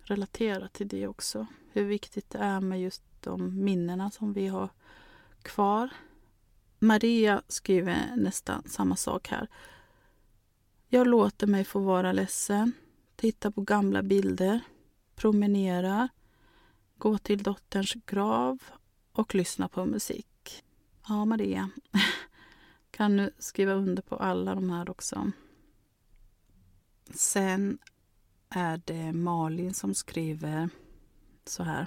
relatera 0.00 0.68
till 0.68 0.88
det 0.88 1.06
också. 1.06 1.46
Hur 1.72 1.84
viktigt 1.84 2.30
det 2.30 2.38
är 2.38 2.60
med 2.60 2.82
just 2.82 3.02
de 3.20 3.64
minnena 3.64 4.10
som 4.10 4.32
vi 4.32 4.46
har 4.46 4.68
kvar. 5.42 5.88
Maria 6.78 7.42
skriver 7.48 8.16
nästan 8.16 8.62
samma 8.66 8.96
sak 8.96 9.28
här. 9.28 9.48
Jag 10.88 11.06
låter 11.06 11.46
mig 11.46 11.64
få 11.64 11.78
vara 11.78 12.12
ledsen, 12.12 12.72
titta 13.16 13.50
på 13.50 13.60
gamla 13.60 14.02
bilder, 14.02 14.60
promenera, 15.14 16.08
gå 16.98 17.18
till 17.18 17.42
dotterns 17.42 17.94
grav 18.06 18.58
och 19.12 19.34
lyssna 19.34 19.68
på 19.68 19.84
musik. 19.84 20.64
Ja, 21.08 21.24
Maria. 21.24 21.70
Kan 22.98 23.16
du 23.16 23.30
skriva 23.38 23.72
under 23.72 24.02
på 24.02 24.16
alla 24.16 24.54
de 24.54 24.70
här 24.70 24.90
också. 24.90 25.32
Sen 27.10 27.78
är 28.48 28.82
det 28.84 29.12
Malin 29.12 29.74
som 29.74 29.94
skriver 29.94 30.68
så 31.44 31.62
här. 31.62 31.86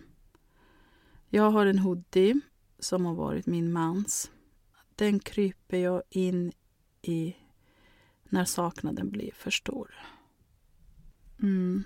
Jag 1.29 1.51
har 1.51 1.65
en 1.65 1.79
hoodie 1.79 2.39
som 2.79 3.05
har 3.05 3.13
varit 3.13 3.45
min 3.45 3.71
mans. 3.71 4.31
Den 4.95 5.19
kryper 5.19 5.77
jag 5.77 6.03
in 6.09 6.51
i 7.01 7.35
när 8.23 8.45
saknaden 8.45 9.09
blir 9.09 9.31
för 9.31 9.51
stor. 9.51 9.95
Mm. 11.41 11.83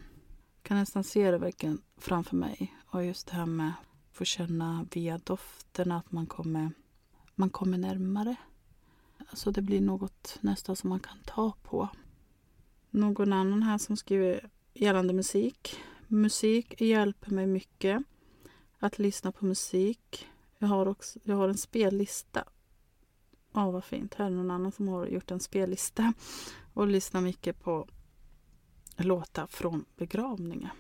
kan 0.62 0.78
nästan 0.78 1.04
se 1.04 1.32
det 1.32 1.38
verkligen 1.38 1.82
framför 1.98 2.36
mig. 2.36 2.76
Och 2.86 3.06
just 3.06 3.28
det 3.28 3.36
här 3.36 3.46
med 3.46 3.70
att 3.70 4.18
få 4.18 4.26
känna 4.26 4.88
via 4.92 5.18
dofterna 5.18 5.98
att 5.98 6.12
man 6.12 6.28
kommer, 6.28 6.72
man 7.36 7.50
kommer 7.50 7.78
närmare. 7.78 8.36
Alltså 9.30 9.52
det 9.52 9.62
blir 9.62 9.82
något 9.82 10.38
nästan 10.42 10.76
som 10.76 10.90
man 10.90 11.00
kan 11.00 11.18
ta 11.26 11.54
på. 11.64 11.90
Någon 12.90 13.34
annan 13.34 13.64
här 13.64 13.78
som 13.78 13.98
skriver 13.98 14.50
gällande 14.74 15.14
musik. 15.14 15.80
Musik 16.08 16.82
hjälper 16.82 17.32
mig 17.32 17.48
mycket 17.48 18.04
att 18.80 19.00
lyssna 19.00 19.32
på 19.32 19.46
musik. 19.46 20.28
Jag 20.58 20.68
har, 20.68 20.86
också, 20.86 21.20
jag 21.24 21.36
har 21.36 21.50
en 21.50 21.58
spellista. 21.58 22.44
Ja, 23.54 23.72
vad 23.72 23.84
fint. 23.84 24.14
Här 24.14 24.26
är 24.26 24.30
någon 24.30 24.52
annan 24.52 24.72
som 24.72 24.88
har 24.88 25.08
gjort 25.08 25.32
en 25.32 25.40
spellista 25.40 26.14
och 26.74 26.88
lyssnar 26.88 27.22
mycket 27.22 27.60
på 27.60 27.88
låtar 28.98 29.48
från 29.48 29.86
begravningar. 29.96 30.74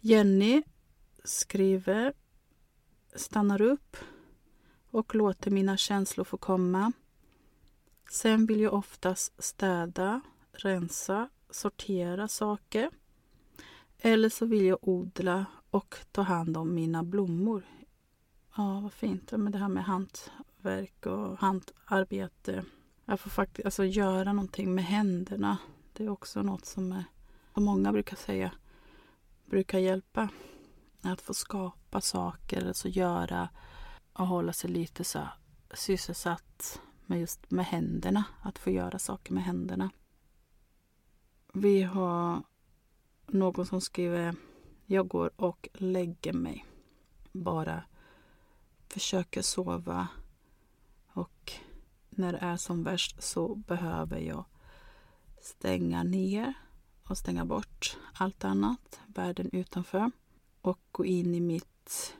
Jenny 0.00 0.62
skriver, 1.24 2.12
stannar 3.14 3.60
upp 3.60 3.96
och 4.96 5.14
låter 5.14 5.50
mina 5.50 5.76
känslor 5.76 6.24
få 6.24 6.36
komma. 6.36 6.92
Sen 8.10 8.46
vill 8.46 8.60
jag 8.60 8.74
oftast 8.74 9.42
städa, 9.42 10.20
rensa, 10.52 11.28
sortera 11.50 12.28
saker. 12.28 12.90
Eller 13.98 14.28
så 14.28 14.46
vill 14.46 14.64
jag 14.64 14.78
odla 14.80 15.46
och 15.70 15.96
ta 16.12 16.22
hand 16.22 16.56
om 16.56 16.74
mina 16.74 17.02
blommor. 17.02 17.62
Ja, 18.56 18.80
vad 18.80 18.92
fint. 18.92 19.32
Men 19.32 19.52
det 19.52 19.58
här 19.58 19.68
med 19.68 19.84
hantverk 19.84 21.06
och 21.06 21.38
hantarbete. 21.38 22.64
Jag 23.04 23.20
får 23.20 23.30
faktiskt 23.30 23.66
alltså, 23.66 23.84
göra 23.84 24.32
någonting 24.32 24.74
med 24.74 24.84
händerna. 24.84 25.58
Det 25.92 26.04
är 26.04 26.08
också 26.08 26.42
något 26.42 26.66
som, 26.66 26.92
är, 26.92 27.04
som 27.54 27.64
många 27.64 27.92
brukar 27.92 28.16
säga 28.16 28.52
brukar 29.44 29.78
hjälpa. 29.78 30.28
Att 31.02 31.20
få 31.20 31.34
skapa 31.34 32.00
saker, 32.00 32.68
alltså 32.68 32.88
göra 32.88 33.48
och 34.18 34.26
hålla 34.26 34.52
sig 34.52 34.70
lite 34.70 35.04
så 35.04 35.28
sysselsatt 35.74 36.80
med 37.06 37.20
just 37.20 37.50
med 37.50 37.66
händerna. 37.66 38.24
Att 38.42 38.58
få 38.58 38.70
göra 38.70 38.98
saker 38.98 39.32
med 39.32 39.42
händerna. 39.42 39.90
Vi 41.52 41.82
har 41.82 42.42
någon 43.26 43.66
som 43.66 43.80
skriver 43.80 44.34
Jag 44.86 45.08
går 45.08 45.30
och 45.36 45.68
lägger 45.74 46.32
mig. 46.32 46.66
Bara 47.32 47.82
försöker 48.88 49.42
sova 49.42 50.08
och 51.12 51.52
när 52.10 52.32
det 52.32 52.38
är 52.38 52.56
som 52.56 52.84
värst 52.84 53.22
så 53.22 53.54
behöver 53.54 54.18
jag 54.18 54.44
stänga 55.40 56.02
ner 56.02 56.54
och 57.08 57.18
stänga 57.18 57.44
bort 57.44 57.96
allt 58.14 58.44
annat, 58.44 59.00
världen 59.06 59.50
utanför 59.52 60.10
och 60.60 60.80
gå 60.92 61.04
in 61.04 61.34
i 61.34 61.40
mitt 61.40 62.16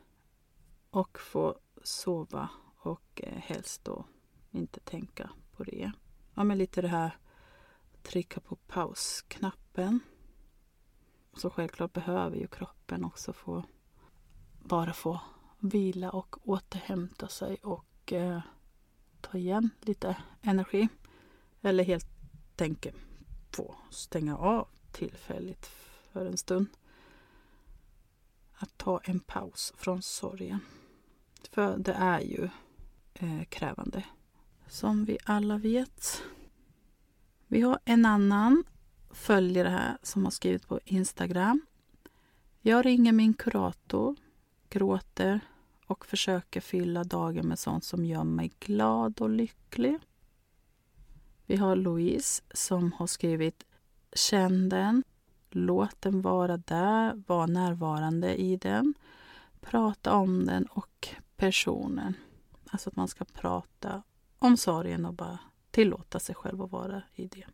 och 0.91 1.19
få 1.21 1.59
sova 1.87 2.49
och 2.79 3.20
eh, 3.25 3.38
helst 3.38 3.85
då 3.85 4.05
inte 4.51 4.81
tänka 4.81 5.31
på 5.57 5.64
det. 5.64 5.92
Ja, 6.35 6.44
men 6.44 6.59
lite 6.59 6.83
det 6.83 6.88
här 6.88 7.18
trycka 8.03 8.40
på 8.40 8.57
pausknappen. 8.57 10.01
Så 11.37 11.51
självklart 11.51 11.92
behöver 11.92 12.37
ju 12.37 12.46
kroppen 12.46 13.05
också 13.05 13.33
få 13.33 13.64
bara 14.62 14.92
få 14.92 15.20
vila 15.59 16.11
och 16.11 16.49
återhämta 16.49 17.29
sig 17.29 17.57
och 17.57 18.12
eh, 18.12 18.40
ta 19.20 19.38
igen 19.38 19.70
lite 19.81 20.16
energi. 20.42 20.88
Eller 21.62 21.85
helt 21.85 22.07
enkelt 22.61 22.96
få 23.51 23.75
stänga 23.90 24.37
av 24.37 24.68
tillfälligt 24.92 25.66
för 26.12 26.27
en 26.27 26.37
stund. 26.37 26.66
Att 28.53 28.79
ta 28.79 29.01
en 29.05 29.20
paus 29.20 29.72
från 29.77 30.03
sorgen. 30.03 30.61
För 31.53 31.79
det 31.79 31.93
är 31.93 32.21
ju 32.21 32.49
eh, 33.15 33.45
krävande. 33.49 34.05
Som 34.69 35.05
vi 35.05 35.19
alla 35.25 35.59
vet. 35.59 36.23
Vi 37.47 37.61
har 37.61 37.79
en 37.85 38.05
annan 38.05 38.65
följare 39.11 39.69
här 39.69 39.99
som 40.03 40.25
har 40.25 40.31
skrivit 40.31 40.69
på 40.69 40.81
Instagram. 40.85 41.67
Jag 42.61 42.87
ringer 42.87 43.13
min 43.13 43.35
kurator, 43.35 44.17
gråter 44.69 45.41
och 45.87 46.07
försöker 46.07 46.61
fylla 46.61 47.05
dagen 47.05 47.47
med 47.47 47.59
sånt 47.59 47.85
som 47.85 48.05
gör 48.05 48.25
mig 48.25 48.53
glad 48.61 49.21
och 49.21 49.31
lycklig. 49.31 49.99
Vi 51.47 51.57
har 51.57 51.77
Louise 51.77 52.43
som 52.55 52.93
har 52.93 53.07
skrivit 53.07 53.65
Känn 54.13 54.69
den, 54.69 55.05
låt 55.51 56.01
den 56.03 56.23
vara 56.23 56.57
där, 56.57 57.23
var 57.27 57.47
närvarande 57.47 58.37
i 58.37 58.57
den, 58.57 58.95
prata 59.61 60.15
om 60.15 60.47
den 60.47 60.67
och 60.67 61.09
personen. 61.37 62.14
Alltså 62.70 62.90
att 62.90 62.96
man 62.96 63.09
ska 63.09 63.25
prata 63.25 64.03
om 64.38 64.57
sorgen 64.57 65.07
och 65.07 65.14
bara 65.14 65.38
tillåta 65.70 66.18
sig 66.18 66.35
själv 66.35 66.62
att 66.62 66.70
vara 66.70 67.03
i 67.14 67.27
det. 67.27 67.46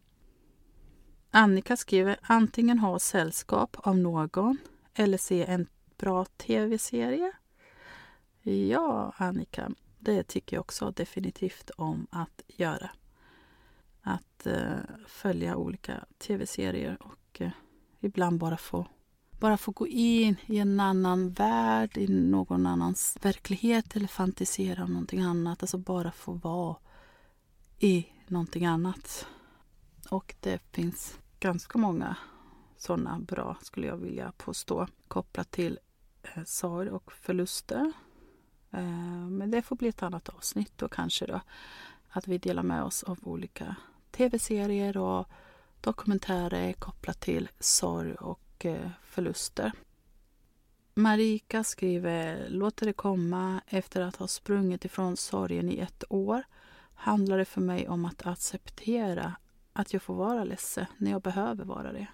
Annika 1.30 1.76
skriver 1.76 2.18
antingen 2.22 2.78
ha 2.78 2.98
sällskap 2.98 3.76
av 3.78 3.98
någon 3.98 4.58
eller 4.94 5.18
se 5.18 5.44
en 5.44 5.66
bra 5.96 6.24
tv-serie. 6.24 7.32
Ja, 8.42 9.12
Annika, 9.16 9.70
det 9.98 10.22
tycker 10.22 10.56
jag 10.56 10.60
också 10.60 10.90
definitivt 10.90 11.70
om 11.70 12.06
att 12.10 12.42
göra. 12.46 12.90
Att 14.00 14.46
eh, 14.46 14.78
följa 15.06 15.56
olika 15.56 16.04
tv-serier 16.18 16.98
och 17.00 17.40
eh, 17.40 17.50
ibland 18.00 18.38
bara 18.38 18.56
få, 18.56 18.86
bara 19.42 19.56
få 19.56 19.70
gå 19.70 19.86
in 19.86 20.36
i 20.46 20.58
en 20.58 20.80
annan 20.80 21.30
värld, 21.30 21.98
i 21.98 22.08
någon 22.08 22.66
annans 22.66 23.18
verklighet 23.22 23.96
eller 23.96 24.06
fantisera 24.06 24.84
om 24.84 24.92
någonting 24.92 25.20
annat. 25.20 25.62
Alltså 25.62 25.78
bara 25.78 26.12
få 26.12 26.32
vara 26.32 26.76
i 27.78 28.06
någonting 28.26 28.66
annat. 28.66 29.26
Och 30.10 30.34
det 30.40 30.62
finns 30.72 31.18
ganska 31.40 31.78
många 31.78 32.16
sådana 32.76 33.18
bra, 33.18 33.56
skulle 33.62 33.86
jag 33.86 33.96
vilja 33.96 34.32
påstå, 34.36 34.86
kopplat 35.08 35.50
till 35.50 35.78
eh, 36.22 36.44
sorg 36.44 36.90
och 36.90 37.12
förluster. 37.12 37.92
Eh, 38.70 39.26
men 39.28 39.50
det 39.50 39.62
får 39.62 39.76
bli 39.76 39.88
ett 39.88 40.02
annat 40.02 40.28
avsnitt 40.28 40.72
då 40.76 40.88
kanske 40.88 41.26
då. 41.26 41.40
Att 42.10 42.28
vi 42.28 42.38
delar 42.38 42.62
med 42.62 42.82
oss 42.82 43.02
av 43.02 43.18
olika 43.22 43.76
tv-serier 44.10 44.96
och 44.96 45.28
dokumentärer 45.80 46.72
kopplat 46.72 47.20
till 47.20 47.48
sorg 47.60 48.14
och 48.14 48.40
förluster. 49.02 49.72
Marika 50.94 51.64
skriver, 51.64 52.48
låter 52.48 52.86
det 52.86 52.92
komma 52.92 53.60
efter 53.66 54.00
att 54.00 54.16
ha 54.16 54.26
sprungit 54.26 54.84
ifrån 54.84 55.16
sorgen 55.16 55.70
i 55.70 55.78
ett 55.78 56.04
år 56.08 56.42
handlar 57.02 57.38
det 57.38 57.44
för 57.44 57.60
mig 57.60 57.88
om 57.88 58.04
att 58.04 58.26
acceptera 58.26 59.36
att 59.72 59.92
jag 59.92 60.02
får 60.02 60.14
vara 60.14 60.44
ledsen 60.44 60.86
när 60.96 61.10
jag 61.10 61.22
behöver 61.22 61.64
vara 61.64 61.92
det. 61.92 62.06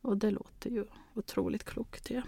Och 0.00 0.16
det 0.16 0.30
låter 0.30 0.70
ju 0.70 0.84
otroligt 1.14 1.64
klokt 1.64 2.04
det. 2.04 2.22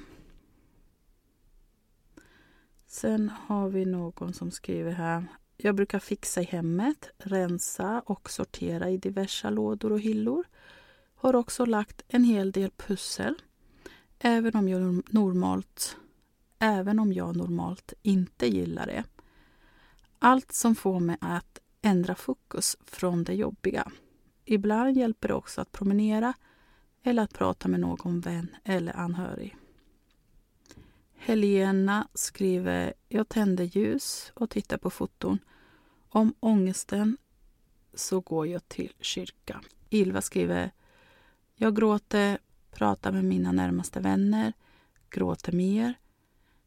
Sen 2.87 3.29
har 3.29 3.69
vi 3.69 3.85
någon 3.85 4.33
som 4.33 4.51
skriver 4.51 4.93
här. 4.93 5.27
Jag 5.57 5.75
brukar 5.75 5.99
fixa 5.99 6.41
i 6.41 6.45
hemmet, 6.45 7.11
rensa 7.19 8.03
och 8.07 8.31
sortera 8.31 8.91
i 8.91 8.97
diverse 8.97 9.51
lådor 9.51 9.93
och 9.93 10.01
hyllor. 10.01 10.45
Har 11.15 11.37
också 11.37 11.65
lagt 11.65 12.03
en 12.09 12.25
hel 12.25 12.53
del 12.53 12.71
pussel. 12.71 13.35
Även 14.25 14.57
om 14.57 14.69
jag 14.69 15.13
normalt, 15.13 15.97
även 16.59 16.99
om 16.99 17.13
jag 17.13 17.37
normalt 17.37 17.93
inte 18.03 18.47
gillar 18.47 18.87
det. 18.87 19.05
Allt 20.19 20.53
som 20.53 20.75
får 20.75 21.01
mig 21.01 21.17
att 21.21 21.59
ändra 21.81 22.15
fokus 22.15 22.77
från 22.85 23.25
det 23.25 23.35
jobbiga. 23.35 23.93
Ibland 24.45 24.97
hjälper 24.97 25.29
det 25.29 25.35
också 25.35 25.61
att 25.61 25.73
promenera 25.73 26.35
eller 27.03 27.23
att 27.23 27.35
prata 27.35 27.69
med 27.69 27.81
någon 27.81 28.21
vän 28.21 28.57
eller 28.65 28.97
anhörig. 28.97 29.57
Helena 31.15 32.09
skriver 32.15 32.95
Jag 33.09 33.29
tänder 33.29 33.65
ljus 33.65 34.33
och 34.35 34.51
tittar 34.51 34.79
på 34.79 34.91
foton. 34.91 35.39
Om 36.09 36.35
ångesten 36.41 37.17
så 37.95 38.21
går 38.21 38.47
jag 38.47 38.69
till 38.69 38.93
kyrka. 39.01 39.61
Ilva 39.89 40.21
skriver 40.21 40.71
Jag 41.55 41.77
gråter, 41.77 42.39
pratar 42.73 43.13
med 43.13 43.25
mina 43.25 43.53
närmaste 43.53 44.01
vänner, 44.01 44.53
gråter 45.11 45.53
mer. 45.53 45.95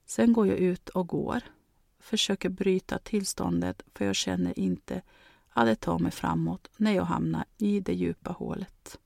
Sen 0.06 0.34
går 0.34 0.48
jag 0.48 0.58
ut 0.58 0.90
och 0.90 1.08
går. 1.08 1.42
Försöker 2.00 2.50
bryta 2.50 3.00
tillståndet 3.00 3.84
för 3.94 4.06
jag 4.06 4.16
känner 4.16 4.60
inte 4.60 5.02
att 5.50 5.66
det 5.66 5.76
tar 5.76 6.00
mig 6.00 6.12
framåt 6.12 6.70
när 6.78 6.92
jag 6.92 7.06
hamnar 7.06 7.46
i 7.58 7.80
det 7.80 7.94
djupa 7.94 8.32
hålet. 8.32 9.00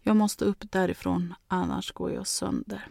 Jag 0.00 0.16
måste 0.16 0.44
upp 0.44 0.72
därifrån, 0.72 1.34
annars 1.46 1.92
går 1.92 2.12
jag 2.12 2.26
sönder. 2.26 2.88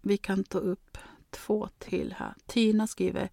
Vi 0.00 0.16
kan 0.16 0.44
ta 0.44 0.58
upp 0.58 0.98
två 1.30 1.68
till 1.78 2.14
här. 2.18 2.34
Tina 2.46 2.86
skriver 2.86 3.30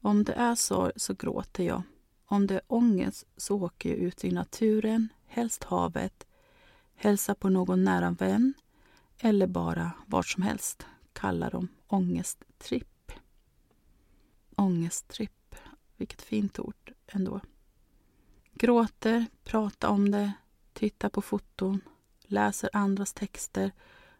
Om 0.00 0.24
det 0.24 0.32
är 0.32 0.54
sorg 0.54 0.92
så 0.96 1.14
gråter 1.14 1.64
jag. 1.64 1.82
Om 2.24 2.46
det 2.46 2.54
är 2.54 2.62
ångest 2.66 3.26
så 3.36 3.62
åker 3.62 3.88
jag 3.88 3.98
ut 3.98 4.24
i 4.24 4.30
naturen, 4.30 5.08
helst 5.26 5.64
havet, 5.64 6.26
hälsa 6.94 7.34
på 7.34 7.48
någon 7.48 7.84
nära 7.84 8.10
vän 8.10 8.54
eller 9.18 9.46
bara 9.46 9.92
vart 10.06 10.26
som 10.26 10.42
helst. 10.42 10.86
Kallar 11.12 11.50
dem 11.50 11.68
ångesttripp. 11.86 13.12
Ångesttripp. 14.56 15.54
Vilket 15.96 16.22
fint 16.22 16.58
ord 16.58 16.92
ändå. 17.06 17.40
Gråter, 18.54 19.26
pratar 19.44 19.88
om 19.88 20.10
det, 20.10 20.32
tittar 20.72 21.08
på 21.08 21.22
foton, 21.22 21.80
läser 22.22 22.70
andras 22.72 23.12
texter 23.12 23.72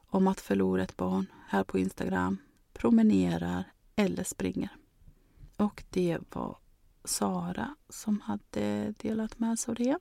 om 0.07 0.27
att 0.27 0.41
förlora 0.41 0.83
ett 0.83 0.97
barn 0.97 1.27
här 1.49 1.65
på 1.65 1.79
Instagram, 1.79 2.39
promenerar 2.73 3.65
eller 3.97 4.25
springer. 4.25 4.77
Och 5.57 5.85
det 5.91 6.19
var 6.31 6.57
Sara 7.05 7.75
som 7.89 8.21
hade 8.21 8.95
delat 8.99 9.39
med 9.39 9.59
sig 9.59 9.73
av 9.73 9.77
det. 9.77 9.99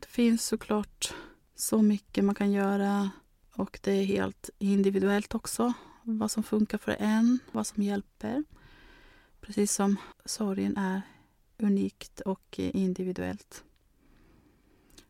Det 0.00 0.06
finns 0.06 0.46
såklart 0.46 1.14
så 1.54 1.82
mycket 1.82 2.24
man 2.24 2.34
kan 2.34 2.52
göra 2.52 3.10
och 3.54 3.78
det 3.82 3.92
är 3.92 4.04
helt 4.04 4.50
individuellt 4.58 5.34
också. 5.34 5.72
Vad 6.02 6.30
som 6.30 6.42
funkar 6.42 6.78
för 6.78 6.96
en, 6.98 7.38
vad 7.52 7.66
som 7.66 7.82
hjälper. 7.82 8.44
Precis 9.40 9.74
som 9.74 9.96
sorgen 10.24 10.76
är 10.76 11.02
unikt 11.58 12.20
och 12.20 12.58
individuellt. 12.58 13.64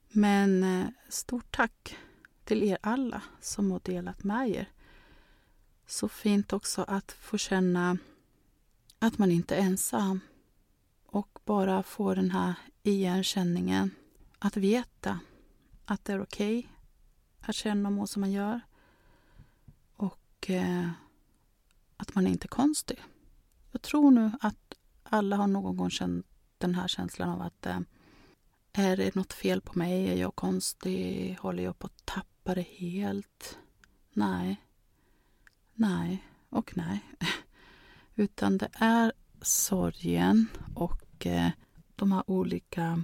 Men 0.09 0.63
eh, 0.63 0.87
stort 1.09 1.57
tack 1.57 1.97
till 2.45 2.63
er 2.63 2.79
alla 2.81 3.23
som 3.41 3.71
har 3.71 3.81
delat 3.85 4.25
med 4.25 4.51
er. 4.51 4.69
Så 5.87 6.09
fint 6.09 6.53
också 6.53 6.83
att 6.83 7.13
få 7.13 7.39
känna 7.39 7.99
att 8.99 9.19
man 9.19 9.31
inte 9.31 9.57
är 9.57 9.61
ensam 9.61 10.21
och 11.07 11.39
bara 11.45 11.83
få 11.83 12.15
den 12.15 12.31
här 12.31 12.55
igenkänningen. 12.83 13.91
Att 14.39 14.57
veta 14.57 15.21
att 15.85 16.05
det 16.05 16.13
är 16.13 16.23
okej 16.23 16.59
okay 16.59 16.71
att 17.41 17.55
känna 17.55 17.89
och 17.89 17.93
må 17.93 18.07
som 18.07 18.21
man 18.21 18.33
gör. 18.33 18.61
Och 19.97 20.51
eh, 20.51 20.91
att 21.97 22.15
man 22.15 22.27
inte 22.27 22.47
är 22.47 22.49
konstig. 22.49 23.03
Jag 23.71 23.83
tror 23.83 24.11
nu 24.11 24.31
att 24.41 24.75
alla 25.03 25.37
har 25.37 25.47
någon 25.47 25.77
gång 25.77 25.91
känt 25.91 26.27
den 26.59 26.75
här 26.75 26.89
känslan 26.89 27.29
av 27.29 27.43
att 27.43 27.67
eh, 27.67 27.81
är 28.73 28.97
det 28.97 29.15
något 29.15 29.33
fel 29.33 29.61
på 29.61 29.79
mig? 29.79 30.09
Är 30.09 30.17
jag 30.17 30.35
konstig? 30.35 31.37
Håller 31.41 31.63
jag 31.63 31.79
på 31.79 31.87
att 31.87 32.07
tappa 32.07 32.55
det 32.55 32.63
helt? 32.63 33.59
Nej. 34.13 34.61
Nej 35.75 36.25
och 36.49 36.77
nej. 36.77 37.05
Utan 38.15 38.59
det 38.59 38.69
är 38.73 39.13
sorgen 39.43 40.49
och 40.75 41.27
eh, 41.27 41.51
de 41.97 42.13
här 42.13 42.31
olika 42.31 43.03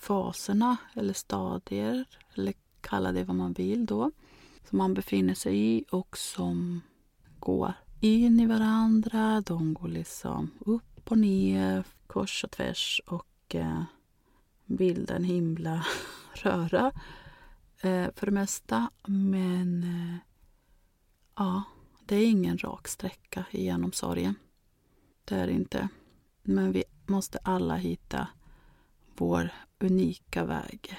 faserna 0.00 0.76
eller 0.94 1.12
stadier, 1.12 2.04
eller 2.34 2.54
kalla 2.80 3.12
det 3.12 3.24
vad 3.24 3.36
man 3.36 3.52
vill 3.52 3.86
då, 3.86 4.10
som 4.68 4.78
man 4.78 4.94
befinner 4.94 5.34
sig 5.34 5.56
i 5.56 5.84
och 5.90 6.18
som 6.18 6.80
går 7.38 7.72
in 8.00 8.40
i 8.40 8.46
varandra. 8.46 9.40
De 9.40 9.74
går 9.74 9.88
liksom 9.88 10.50
upp 10.60 11.10
och 11.10 11.18
ner, 11.18 11.84
kors 12.06 12.44
och 12.44 12.50
tvärs 12.50 13.00
och 13.06 13.54
eh, 13.54 13.82
bildar 14.64 15.16
en 15.16 15.24
himla 15.24 15.86
röra 16.34 16.92
eh, 17.80 18.08
för 18.16 18.26
det 18.26 18.32
mesta. 18.32 18.90
Men 19.06 19.82
eh, 19.82 20.16
ja, 21.36 21.62
det 22.06 22.16
är 22.16 22.26
ingen 22.26 22.58
rak 22.58 22.88
sträcka 22.88 23.44
genom 23.50 23.92
sorgen. 23.92 24.34
Det 25.24 25.34
är 25.34 25.46
det 25.46 25.52
inte. 25.52 25.88
Men 26.42 26.72
vi 26.72 26.84
måste 27.06 27.38
alla 27.38 27.76
hitta 27.76 28.28
vår 29.16 29.50
unika 29.84 30.44
väg 30.44 30.98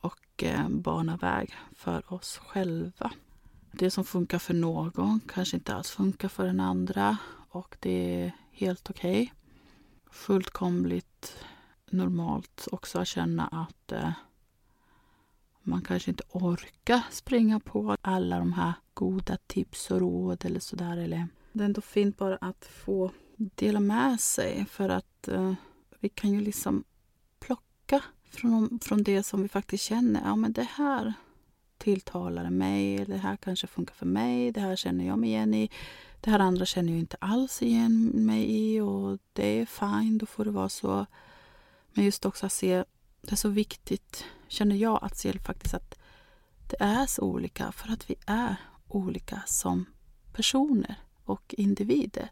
och 0.00 0.42
eh, 0.42 0.68
bana 0.68 1.16
väg 1.16 1.54
för 1.74 2.12
oss 2.12 2.38
själva. 2.38 3.12
Det 3.72 3.90
som 3.90 4.04
funkar 4.04 4.38
för 4.38 4.54
någon 4.54 5.20
kanske 5.28 5.56
inte 5.56 5.74
alls 5.74 5.90
funkar 5.90 6.28
för 6.28 6.46
den 6.46 6.60
andra 6.60 7.16
och 7.48 7.76
det 7.80 8.22
är 8.22 8.32
helt 8.52 8.90
okej. 8.90 9.22
Okay. 9.22 9.30
Fullkomligt 10.10 11.44
normalt 11.90 12.68
också 12.72 12.98
att 12.98 13.08
känna 13.08 13.46
att 13.46 13.92
eh, 13.92 14.12
man 15.62 15.82
kanske 15.82 16.10
inte 16.10 16.24
orkar 16.30 17.00
springa 17.10 17.60
på 17.60 17.96
alla 18.02 18.38
de 18.38 18.52
här 18.52 18.72
goda 18.94 19.36
tips 19.46 19.90
och 19.90 20.00
råd 20.00 20.44
eller 20.44 20.60
sådär. 20.60 20.96
Eller 20.96 21.28
det 21.52 21.60
är 21.60 21.64
ändå 21.64 21.80
fint 21.80 22.18
bara 22.18 22.36
att 22.36 22.64
få 22.64 23.10
dela 23.36 23.80
med 23.80 24.20
sig 24.20 24.66
för 24.66 24.88
att 24.88 25.28
eh, 25.28 25.54
vi 26.00 26.08
kan 26.08 26.30
ju 26.30 26.40
liksom 26.40 26.84
backa 27.92 28.04
från, 28.30 28.78
från 28.82 29.02
det 29.02 29.22
som 29.22 29.42
vi 29.42 29.48
faktiskt 29.48 29.84
känner. 29.84 30.20
Ja, 30.24 30.36
men 30.36 30.52
det 30.52 30.68
här 30.70 31.14
tilltalar 31.78 32.50
mig. 32.50 33.04
Det 33.04 33.16
här 33.16 33.36
kanske 33.36 33.66
funkar 33.66 33.94
för 33.94 34.06
mig. 34.06 34.52
Det 34.52 34.60
här 34.60 34.76
känner 34.76 35.06
jag 35.06 35.18
mig 35.18 35.30
igen 35.30 35.54
i. 35.54 35.70
Det 36.20 36.30
här 36.30 36.38
andra 36.38 36.66
känner 36.66 36.92
jag 36.92 36.98
inte 36.98 37.16
alls 37.20 37.62
igen 37.62 38.10
mig 38.14 38.44
i 38.50 38.80
och 38.80 39.18
det 39.32 39.60
är 39.60 39.66
fine, 39.66 40.18
då 40.18 40.26
får 40.26 40.44
det 40.44 40.50
vara 40.50 40.68
så. 40.68 41.06
Men 41.92 42.04
just 42.04 42.24
också 42.24 42.46
att 42.46 42.52
se, 42.52 42.84
det 43.20 43.32
är 43.32 43.36
så 43.36 43.48
viktigt, 43.48 44.24
känner 44.48 44.76
jag, 44.76 44.98
att 45.02 45.18
se 45.18 45.38
faktiskt 45.38 45.74
att 45.74 45.98
det 46.70 46.76
är 46.80 47.06
så 47.06 47.22
olika 47.22 47.72
för 47.72 47.92
att 47.92 48.10
vi 48.10 48.14
är 48.26 48.56
olika 48.88 49.42
som 49.46 49.84
personer 50.32 50.94
och 51.24 51.54
individer. 51.58 52.30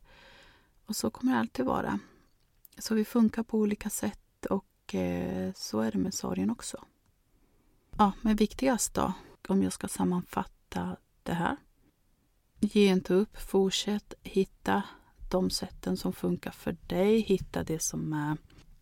Och 0.87 0.97
så 0.97 1.11
kommer 1.11 1.33
det 1.33 1.39
alltid 1.39 1.67
vara. 1.67 1.99
Så 2.79 2.95
vi 2.95 3.05
funkar 3.05 3.43
på 3.43 3.59
olika 3.59 3.91
sätt 3.91 4.47
och 4.51 4.70
eh, 4.95 5.53
så 5.55 5.81
är 5.81 5.93
det 5.93 5.99
med 5.99 6.15
sorgen 6.15 6.51
också. 6.51 6.85
Ja, 7.99 8.13
men 8.21 8.37
viktigast 8.37 8.95
då, 8.95 9.13
om 9.49 9.63
jag 9.63 9.73
ska 9.73 9.89
sammanfatta 9.89 10.97
det 11.23 11.33
här. 11.33 11.57
Ge 12.61 12.87
inte 12.87 13.15
upp, 13.15 13.37
fortsätt 13.37 14.15
hitta 14.23 14.83
de 15.31 15.51
sätten 15.51 15.97
som 15.97 16.13
funkar 16.13 16.51
för 16.51 16.77
dig. 16.87 17.21
Hitta 17.21 17.65
det 17.65 17.83
som, 17.83 18.13
är, 18.13 18.37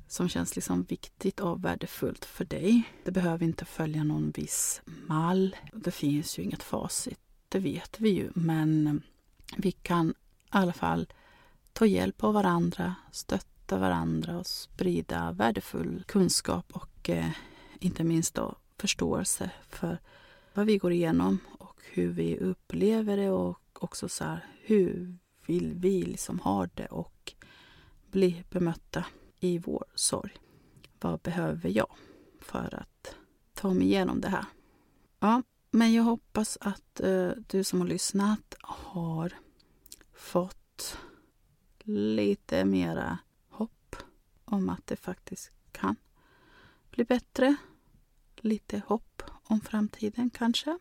som 0.09 0.29
känns 0.29 0.57
liksom 0.57 0.83
viktigt 0.83 1.41
och 1.41 1.65
värdefullt 1.65 2.25
för 2.25 2.45
dig. 2.45 2.83
Det 3.05 3.11
behöver 3.11 3.45
inte 3.45 3.65
följa 3.65 4.05
någon 4.05 4.31
viss 4.31 4.83
mall. 4.85 5.57
Det 5.73 5.91
finns 5.91 6.39
ju 6.39 6.43
inget 6.43 6.63
facit, 6.63 7.21
det 7.49 7.59
vet 7.59 8.01
vi 8.01 8.09
ju. 8.09 8.31
Men 8.35 9.03
vi 9.57 9.73
kan 9.73 10.11
i 10.11 10.15
alla 10.49 10.73
fall 10.73 11.09
ta 11.73 11.87
hjälp 11.87 12.25
av 12.25 12.35
varandra, 12.35 12.95
stötta 13.13 13.58
varandra 13.77 14.39
och 14.39 14.47
sprida 14.47 15.33
värdefull 15.33 16.05
kunskap 16.07 16.67
och 16.73 17.11
eh, 17.11 17.31
inte 17.79 18.05
minst 18.05 18.35
då 18.35 18.55
förståelse 18.77 19.51
för 19.69 19.99
vad 20.55 20.67
vi 20.67 20.79
går 20.79 20.93
igenom 20.93 21.39
och 21.59 21.81
hur 21.93 22.09
vi 22.09 22.39
upplever 22.39 23.17
det 23.17 23.31
och 23.31 23.61
också 23.73 24.09
så 24.09 24.25
här, 24.25 24.47
hur 24.61 25.19
vill 25.47 25.75
vi 25.75 26.03
liksom 26.03 26.39
ha 26.39 26.67
det 26.75 26.87
och 26.87 27.33
bli 28.11 28.45
bemötta 28.51 29.05
i 29.41 29.59
vår 29.59 29.85
sorg. 29.95 30.33
Vad 31.01 31.21
behöver 31.21 31.71
jag 31.71 31.95
för 32.41 32.75
att 32.75 33.17
ta 33.55 33.75
mig 33.75 33.87
igenom 33.87 34.21
det 34.21 34.29
här? 34.29 34.45
Ja, 35.21 35.43
men 35.71 35.93
jag 35.93 36.03
hoppas 36.03 36.59
att 36.61 37.01
eh, 37.01 37.31
du 37.49 37.65
som 37.65 37.81
har 37.81 37.89
lyssnat 37.89 38.55
har 38.61 39.33
fått 40.13 40.97
lite 41.85 42.65
mera 42.65 43.19
om 44.51 44.69
att 44.69 44.87
det 44.87 44.97
faktiskt 44.97 45.51
kan 45.73 45.97
bli 46.91 47.05
bättre. 47.05 47.57
Lite 48.37 48.83
hopp 48.87 49.23
om 49.43 49.61
framtiden 49.61 50.31
kanske. 50.31 50.79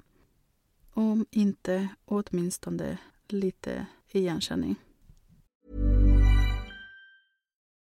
Om 0.93 1.25
inte 1.31 1.87
åtminstone 2.05 2.97
lite 3.27 3.85
igenkänning. 4.11 4.75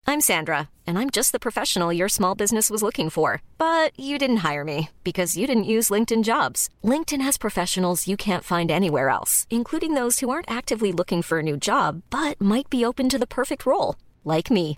I'm 0.08 0.22
Sandra 0.22 0.70
and 0.86 1.00
I'm 1.00 1.10
just 1.10 1.32
the 1.32 1.40
professional 1.40 1.92
your 1.92 2.10
small 2.10 2.36
business 2.36 2.70
was 2.70 2.84
looking 2.84 3.10
for. 3.10 3.42
But 3.58 4.00
you 4.00 4.20
didn't 4.20 4.52
hire 4.52 4.64
me 4.64 4.90
because 5.04 5.40
you 5.40 5.48
didn't 5.48 5.72
use 5.78 5.94
LinkedIn 5.94 6.24
jobs. 6.24 6.70
LinkedIn 6.84 7.22
has 7.22 7.38
professionals 7.38 8.08
you 8.08 8.16
can't 8.18 8.44
find 8.44 8.72
anywhere 8.72 9.10
else, 9.10 9.48
including 9.50 9.96
those 9.96 10.20
who 10.20 10.30
aren't 10.30 10.50
actively 10.50 10.92
looking 10.92 11.22
for 11.24 11.40
a 11.40 11.44
new 11.44 11.58
job 11.58 12.04
but 12.10 12.40
might 12.40 12.70
be 12.70 12.86
open 12.86 13.10
to 13.10 13.18
the 13.18 13.28
perfect 13.28 13.66
role, 13.66 13.96
like 14.24 14.52
me. 14.52 14.78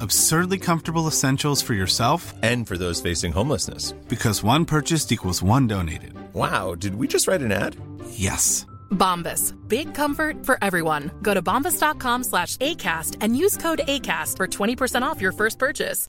absurdly 0.00 0.58
comfortable 0.58 1.06
essentials 1.06 1.62
for 1.62 1.74
yourself 1.74 2.34
and 2.42 2.66
for 2.66 2.76
those 2.78 3.00
facing 3.00 3.32
homelessness. 3.32 3.92
Because 4.08 4.42
one 4.42 4.64
purchased 4.64 5.12
equals 5.12 5.42
one 5.42 5.66
donated. 5.66 6.12
Wow, 6.34 6.74
did 6.74 6.94
we 6.94 7.06
just 7.06 7.26
write 7.26 7.42
an 7.42 7.52
ad? 7.52 7.76
Yes. 8.10 8.66
Bombas. 8.90 9.54
Big 9.68 9.94
comfort 9.94 10.46
for 10.46 10.58
everyone. 10.62 11.10
Go 11.22 11.34
to 11.34 11.42
bombas.com 11.42 12.24
slash 12.24 12.56
ACAST 12.58 13.16
and 13.20 13.36
use 13.36 13.56
code 13.56 13.80
ACAST 13.86 14.36
for 14.36 14.46
20% 14.46 15.02
off 15.02 15.20
your 15.20 15.32
first 15.32 15.58
purchase. 15.58 16.06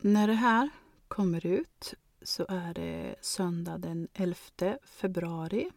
När 0.00 0.26
det 0.26 0.34
här 0.34 0.70
kommer 1.08 1.46
ut 1.46 1.94
så 2.22 2.46
är 2.48 2.74
det 2.74 3.14
söndag 3.20 3.78
den 3.78 4.08
11 4.14 4.36
februari. 4.84 5.70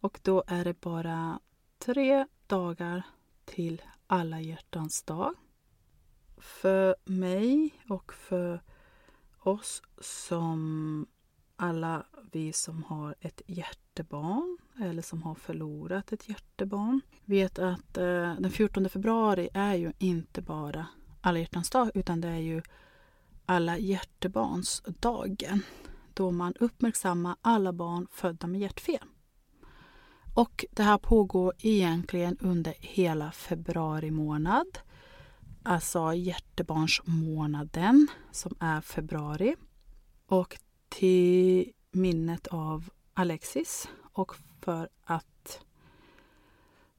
Och 0.00 0.18
då 0.22 0.44
är 0.46 0.64
det 0.64 0.80
bara 0.80 1.40
tre 1.78 2.26
dagar 2.46 3.02
till 3.44 3.82
alla 4.06 4.40
hjärtans 4.40 5.02
dag. 5.02 5.34
För 6.38 6.96
mig 7.04 7.70
och 7.88 8.12
för 8.12 8.60
oss 9.38 9.82
som 10.00 11.06
alla 11.56 12.06
vi 12.32 12.52
som 12.52 12.82
har 12.82 13.14
ett 13.20 13.42
hjärtebarn 13.46 14.58
eller 14.80 15.02
som 15.02 15.22
har 15.22 15.34
förlorat 15.34 16.12
ett 16.12 16.28
hjärtebarn 16.28 17.00
vet 17.24 17.58
att 17.58 17.98
eh, 17.98 18.34
den 18.38 18.50
14 18.50 18.88
februari 18.88 19.48
är 19.54 19.74
ju 19.74 19.92
inte 19.98 20.42
bara 20.42 20.86
alla 21.20 21.38
hjärtans 21.38 21.70
dag 21.70 21.90
utan 21.94 22.20
det 22.20 22.28
är 22.28 22.38
ju 22.38 22.62
alla 23.46 23.78
hjärtebarnsdagen 23.78 25.62
då 26.14 26.30
man 26.30 26.54
uppmärksammar 26.60 27.36
alla 27.40 27.72
barn 27.72 28.06
födda 28.10 28.46
med 28.46 28.60
hjärtfel. 28.60 29.08
Och 30.36 30.64
det 30.70 30.82
här 30.82 30.98
pågår 30.98 31.52
egentligen 31.58 32.36
under 32.40 32.74
hela 32.80 33.32
februari 33.32 34.10
månad. 34.10 34.78
Alltså 35.62 36.14
hjärtebarnsmånaden 36.14 38.06
som 38.32 38.54
är 38.60 38.80
februari. 38.80 39.56
Och 40.26 40.58
till 40.88 41.72
minnet 41.90 42.46
av 42.46 42.90
Alexis 43.14 43.88
och 44.12 44.34
för 44.60 44.88
att 45.04 45.60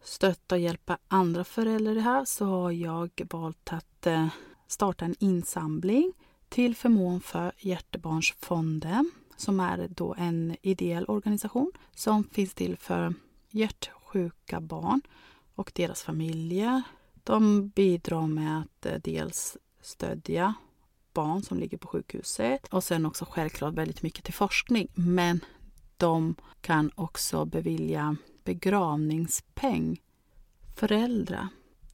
stötta 0.04 0.56
och 0.56 0.62
hjälpa 0.62 0.98
andra 1.08 1.44
föräldrar 1.44 1.92
i 1.92 1.96
det 1.96 2.02
här 2.02 2.26
så 2.26 2.46
har 2.46 2.72
jag 2.72 3.22
valt 3.30 3.74
att 3.74 4.08
eh, 4.08 4.28
starta 4.68 5.06
en 5.06 5.16
insamling 5.20 6.14
till 6.50 6.76
förmån 6.76 7.22
för 7.22 7.52
Hjärtebarnsfonden 7.58 9.12
som 9.36 9.60
är 9.60 9.88
då 9.88 10.16
en 10.18 10.56
ideell 10.62 11.06
organisation 11.08 11.72
som 11.96 12.24
finns 12.24 12.54
till 12.54 12.78
för 12.78 13.14
hjärtsjuka 13.58 14.62
barn 14.62 15.02
och 15.56 15.72
deras 15.76 16.04
familjer. 16.04 16.82
De 17.24 17.68
bidrar 17.68 18.28
med 18.28 18.62
att 18.62 18.86
eh, 18.86 19.00
dels 19.04 19.58
stödja 19.82 20.54
barn 21.14 21.44
som 21.44 21.60
ligger 21.60 21.78
på 21.78 21.88
sjukhuset 21.88 22.68
och 22.68 22.84
sen 22.84 23.06
också 23.06 23.26
självklart 23.30 23.74
väldigt 23.74 24.02
mycket 24.02 24.24
till 24.24 24.34
forskning. 24.34 24.88
Men 24.94 25.40
de 25.98 26.36
kan 26.62 26.92
också 26.96 27.46
bevilja 27.46 28.16
begravningspeng. 28.44 30.02
Föräldrar 30.76 31.48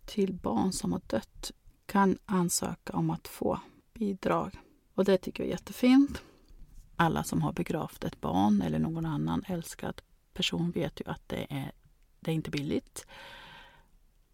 till 0.05 0.33
barn 0.33 0.71
som 0.71 0.91
har 0.91 1.01
dött 1.07 1.51
kan 1.85 2.17
ansöka 2.25 2.93
om 2.93 3.09
att 3.09 3.27
få 3.27 3.59
bidrag. 3.93 4.57
Och 4.95 5.05
det 5.05 5.17
tycker 5.17 5.43
jag 5.43 5.47
är 5.47 5.51
jättefint. 5.51 6.21
Alla 6.95 7.23
som 7.23 7.41
har 7.41 7.53
begravt 7.53 8.03
ett 8.03 8.21
barn 8.21 8.61
eller 8.61 8.79
någon 8.79 9.05
annan 9.05 9.43
älskad 9.47 10.01
person 10.33 10.71
vet 10.71 11.01
ju 11.01 11.11
att 11.11 11.29
det 11.29 11.47
är, 11.49 11.71
det 12.19 12.31
är 12.31 12.35
inte 12.35 12.51
billigt. 12.51 13.07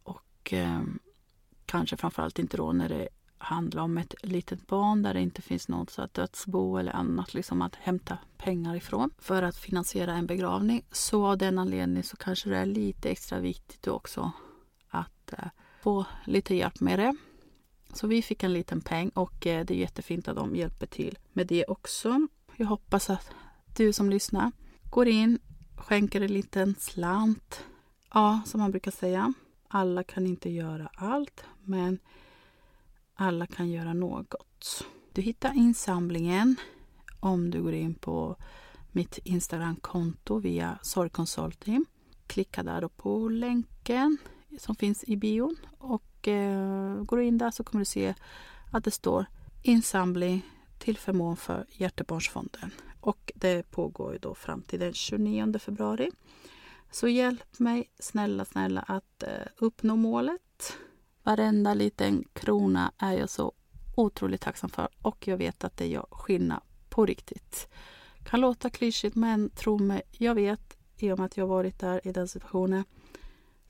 Och 0.04 0.54
eh, 0.54 0.82
kanske 1.66 1.98
framförallt 1.98 2.40
inte 2.40 2.58
då 2.58 2.72
när 2.72 2.90
det 2.90 3.10
handlar 3.38 3.84
om 3.84 3.98
ett 3.98 4.14
litet 4.24 4.68
barn 4.68 5.02
där 5.04 5.14
det 5.14 5.22
inte 5.22 5.42
finns 5.42 5.68
något 5.68 5.90
så 5.90 6.02
att 6.02 6.14
dödsbo 6.14 6.78
eller 6.78 6.92
annat 6.92 7.34
liksom 7.34 7.62
att 7.62 7.76
hämta 7.76 8.18
pengar 8.38 8.76
ifrån 8.76 9.10
för 9.18 9.44
att 9.44 9.58
finansiera 9.58 10.14
en 10.14 10.28
begravning. 10.28 10.84
Så 10.92 11.26
av 11.26 11.38
den 11.38 11.60
anledningen 11.60 12.04
så 12.04 12.18
kanske 12.18 12.50
det 12.50 12.58
är 12.58 12.66
lite 12.66 13.10
extra 13.10 13.40
viktigt 13.40 13.88
också 13.88 14.32
att 14.90 15.34
eh, 15.34 15.48
få 15.82 16.06
lite 16.26 16.56
hjälp 16.56 16.80
med 16.80 17.00
det. 17.00 17.16
Så 17.94 18.08
vi 18.08 18.22
fick 18.22 18.44
en 18.44 18.54
liten 18.54 18.82
peng 18.82 19.10
och 19.10 19.48
eh, 19.48 19.66
det 19.66 19.74
är 19.74 19.78
jättefint 19.78 20.28
att 20.28 20.36
de 20.36 20.56
hjälper 20.56 20.86
till 20.86 21.18
med 21.34 21.48
det 21.48 21.66
också. 21.66 22.28
Jag 22.56 22.66
hoppas 22.66 23.10
att 23.10 23.32
du 23.78 23.94
som 23.94 24.10
lyssnar 24.10 24.52
går 24.90 25.08
in, 25.08 25.40
skänker 25.80 26.22
en 26.22 26.34
liten 26.34 26.76
slant. 26.80 27.64
Ja, 28.14 28.42
som 28.46 28.60
man 28.60 28.72
brukar 28.72 28.92
säga. 28.92 29.34
Alla 29.68 30.04
kan 30.04 30.28
inte 30.28 30.50
göra 30.50 30.90
allt, 30.96 31.44
men 31.64 32.00
alla 33.16 33.48
kan 33.48 33.70
göra 33.70 33.94
något. 33.94 34.86
Du 35.14 35.22
hittar 35.22 35.58
insamlingen 35.58 36.56
om 37.20 37.52
du 37.52 37.62
går 37.62 37.74
in 37.74 37.94
på 37.94 38.36
mitt 38.92 39.18
Instagramkonto 39.18 40.40
via 40.40 40.80
Sorgconsulting. 40.82 41.86
Klicka 42.28 42.64
där 42.64 42.88
på 42.88 43.30
länken 43.30 44.18
som 44.58 44.76
finns 44.76 45.04
i 45.04 45.18
bion 45.18 45.56
och 45.78 46.28
eh, 46.28 47.04
går 47.04 47.18
du 47.18 47.24
in 47.24 47.38
där 47.38 47.52
så 47.52 47.64
kommer 47.64 47.82
du 47.82 47.86
se 47.86 48.14
att 48.72 48.84
det 48.84 48.92
står 48.92 49.26
insamling 49.64 50.42
till 50.78 50.98
förmån 50.98 51.38
för 51.38 51.66
Hjärtebarnsfonden. 51.72 52.72
Och 53.00 53.32
det 53.36 53.72
pågår 53.72 54.14
ju 54.14 54.20
då 54.20 54.36
fram 54.36 54.62
till 54.62 54.80
den 54.80 54.94
29 54.94 55.60
februari. 55.60 56.12
Så 56.92 57.08
hjälp 57.08 57.60
mig 57.60 57.90
snälla, 58.00 58.46
snälla 58.46 58.82
att 58.82 59.24
eh, 59.24 59.48
uppnå 59.58 59.96
målet. 59.96 60.78
Varenda 61.24 61.74
liten 61.74 62.24
krona 62.34 62.92
är 62.98 63.14
jag 63.14 63.30
så 63.30 63.54
otroligt 63.96 64.42
tacksam 64.42 64.70
för 64.70 64.88
och 65.02 65.28
jag 65.28 65.38
vet 65.38 65.64
att 65.64 65.78
det 65.78 65.88
gör 65.88 66.06
skillnad 66.12 66.62
på 66.90 67.06
riktigt. 67.06 67.68
Kan 68.24 68.42
låta 68.42 68.70
klyschigt 68.70 69.16
men 69.16 69.50
tro 69.50 69.78
mig, 69.78 70.02
jag 70.12 70.36
vet 70.36 70.78
i 70.98 71.12
och 71.12 71.18
med 71.18 71.26
att 71.26 71.38
jag 71.38 71.48
varit 71.48 71.80
där 71.80 72.08
i 72.08 72.12
den 72.12 72.28
situationen 72.28 72.84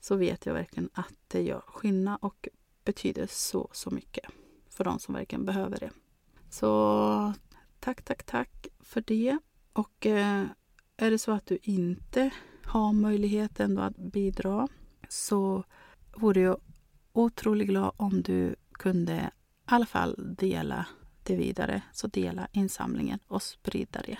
så 0.00 0.16
vet 0.16 0.46
jag 0.46 0.54
verkligen 0.54 0.90
att 0.92 1.14
det 1.28 1.42
gör 1.42 1.60
skillnad 1.66 2.18
och 2.22 2.48
betyder 2.84 3.26
så, 3.30 3.68
så 3.72 3.90
mycket 3.90 4.24
för 4.70 4.84
de 4.84 4.98
som 4.98 5.14
verkligen 5.14 5.44
behöver 5.44 5.78
det. 5.78 5.90
Så 6.50 7.32
tack, 7.80 8.02
tack, 8.02 8.22
tack 8.22 8.66
för 8.80 9.00
det. 9.06 9.38
Och 9.72 10.06
eh, 10.06 10.46
är 10.96 11.10
det 11.10 11.18
så 11.18 11.32
att 11.32 11.46
du 11.46 11.58
inte 11.62 12.30
har 12.64 12.92
möjligheten 12.92 13.78
att 13.78 13.96
bidra 13.96 14.68
så 15.08 15.64
vore 16.16 16.40
jag 16.40 16.60
otroligt 17.12 17.68
glad 17.68 17.92
om 17.96 18.22
du 18.22 18.56
kunde 18.72 19.12
i 19.12 19.28
alla 19.64 19.86
fall 19.86 20.34
dela 20.38 20.86
det 21.22 21.36
vidare. 21.36 21.82
Så 21.92 22.06
dela 22.06 22.48
insamlingen 22.52 23.18
och 23.26 23.42
sprida 23.42 24.02
det 24.06 24.18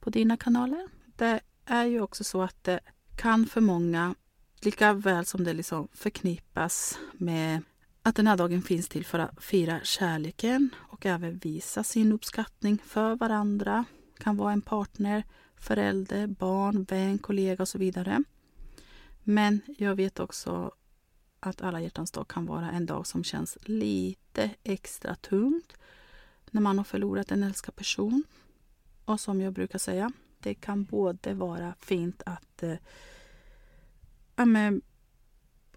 på 0.00 0.10
dina 0.10 0.36
kanaler. 0.36 0.88
Det 1.16 1.40
är 1.64 1.84
ju 1.84 2.00
också 2.00 2.24
så 2.24 2.42
att 2.42 2.64
det 2.64 2.80
kan 3.16 3.46
för 3.46 3.60
många, 3.60 4.14
lika 4.60 4.92
väl 4.92 5.24
som 5.24 5.44
det 5.44 5.52
liksom 5.52 5.88
förknippas 5.92 6.98
med 7.12 7.62
att 8.02 8.14
den 8.14 8.26
här 8.26 8.36
dagen 8.36 8.62
finns 8.62 8.88
till 8.88 9.04
för 9.04 9.18
att 9.18 9.42
fira 9.44 9.80
kärleken 9.82 10.70
och 10.78 11.06
även 11.06 11.38
visa 11.38 11.84
sin 11.84 12.12
uppskattning 12.12 12.78
för 12.84 13.16
varandra. 13.16 13.84
kan 14.18 14.36
vara 14.36 14.52
en 14.52 14.62
partner, 14.62 15.24
förälder, 15.56 16.26
barn, 16.26 16.84
vän, 16.84 17.18
kollega 17.18 17.62
och 17.62 17.68
så 17.68 17.78
vidare. 17.78 18.24
Men 19.22 19.60
jag 19.78 19.94
vet 19.94 20.20
också 20.20 20.72
att 21.40 21.62
alla 21.62 21.80
hjärtans 21.80 22.10
dag 22.10 22.28
kan 22.28 22.46
vara 22.46 22.70
en 22.70 22.86
dag 22.86 23.06
som 23.06 23.24
känns 23.24 23.58
lite 23.62 24.50
extra 24.62 25.14
tungt 25.14 25.76
när 26.50 26.60
man 26.60 26.78
har 26.78 26.84
förlorat 26.84 27.30
en 27.30 27.42
älskad 27.42 27.76
person. 27.76 28.24
Och 29.04 29.20
som 29.20 29.40
jag 29.40 29.52
brukar 29.52 29.78
säga, 29.78 30.12
det 30.38 30.54
kan 30.54 30.84
både 30.84 31.34
vara 31.34 31.74
fint 31.80 32.22
att 32.26 32.62
eh, 32.62 32.76
ja, 34.36 34.44
men, 34.44 34.82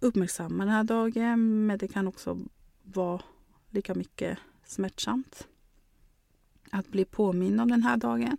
uppmärksamma 0.04 0.66
den 0.66 0.74
här 0.74 0.84
dagen 0.84 1.66
men 1.66 1.78
det 1.78 1.88
kan 1.88 2.08
också 2.08 2.40
vara 2.84 3.22
lika 3.70 3.96
mycket 3.96 4.38
smärtsamt. 4.66 5.48
Att 6.72 6.88
bli 6.88 7.06
påmind 7.06 7.62
om 7.62 7.72
den 7.72 7.84
här 7.84 7.98
dagen. 7.98 8.38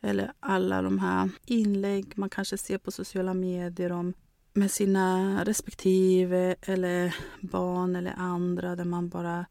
Eller 0.00 0.32
alla 0.40 0.82
de 0.82 0.98
här 0.98 1.30
inlägg 1.46 2.12
man 2.18 2.30
kanske 2.30 2.58
ser 2.58 2.78
på 2.78 2.90
sociala 2.90 3.34
medier 3.34 3.92
om 3.92 4.14
med 4.52 4.70
sina 4.70 5.44
respektive 5.44 6.56
eller 6.60 7.16
barn 7.40 7.96
eller 7.96 8.14
andra 8.16 8.76
där 8.76 8.84
man 8.84 9.08
bara 9.08 9.46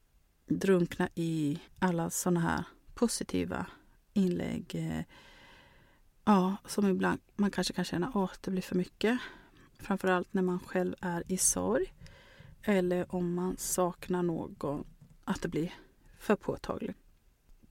drunknar 0.47 1.09
i 1.15 1.59
alla 1.79 2.09
såna 2.09 2.39
här 2.39 2.63
positiva 2.93 3.65
inlägg. 4.13 4.95
Ja, 6.25 6.55
som 6.65 6.87
ibland 6.87 7.19
man 7.35 7.51
kanske 7.51 7.73
kan 7.73 7.85
känna 7.85 8.07
att 8.07 8.43
det 8.43 8.51
blir 8.51 8.61
för 8.61 8.75
mycket. 8.75 9.19
Framförallt 9.79 10.33
när 10.33 10.41
man 10.41 10.59
själv 10.59 10.95
är 11.01 11.23
i 11.27 11.37
sorg 11.37 11.93
eller 12.63 13.15
om 13.15 13.33
man 13.33 13.57
saknar 13.57 14.23
någon, 14.23 14.85
att 15.23 15.41
det 15.41 15.47
blir 15.47 15.73
för 16.19 16.35
påtagligt. 16.35 16.97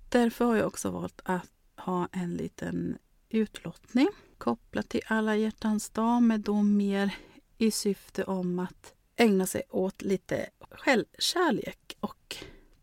Därför 0.08 0.44
har 0.44 0.56
jag 0.56 0.66
också 0.66 0.90
valt 0.90 1.20
att 1.24 1.50
ha 1.76 2.08
en 2.12 2.34
liten 2.34 2.98
utlottning 3.28 4.08
kopplat 4.38 4.88
till 4.88 5.00
alla 5.06 5.36
hjärtans 5.36 5.90
dag 5.90 6.22
med 6.22 6.40
då 6.40 6.62
mer 6.62 7.14
i 7.58 7.70
syfte 7.70 8.24
om 8.24 8.58
att 8.58 8.94
ägna 9.16 9.46
sig 9.46 9.62
åt 9.70 10.02
lite 10.02 10.50
självkärlek 10.70 11.96
och 12.00 12.36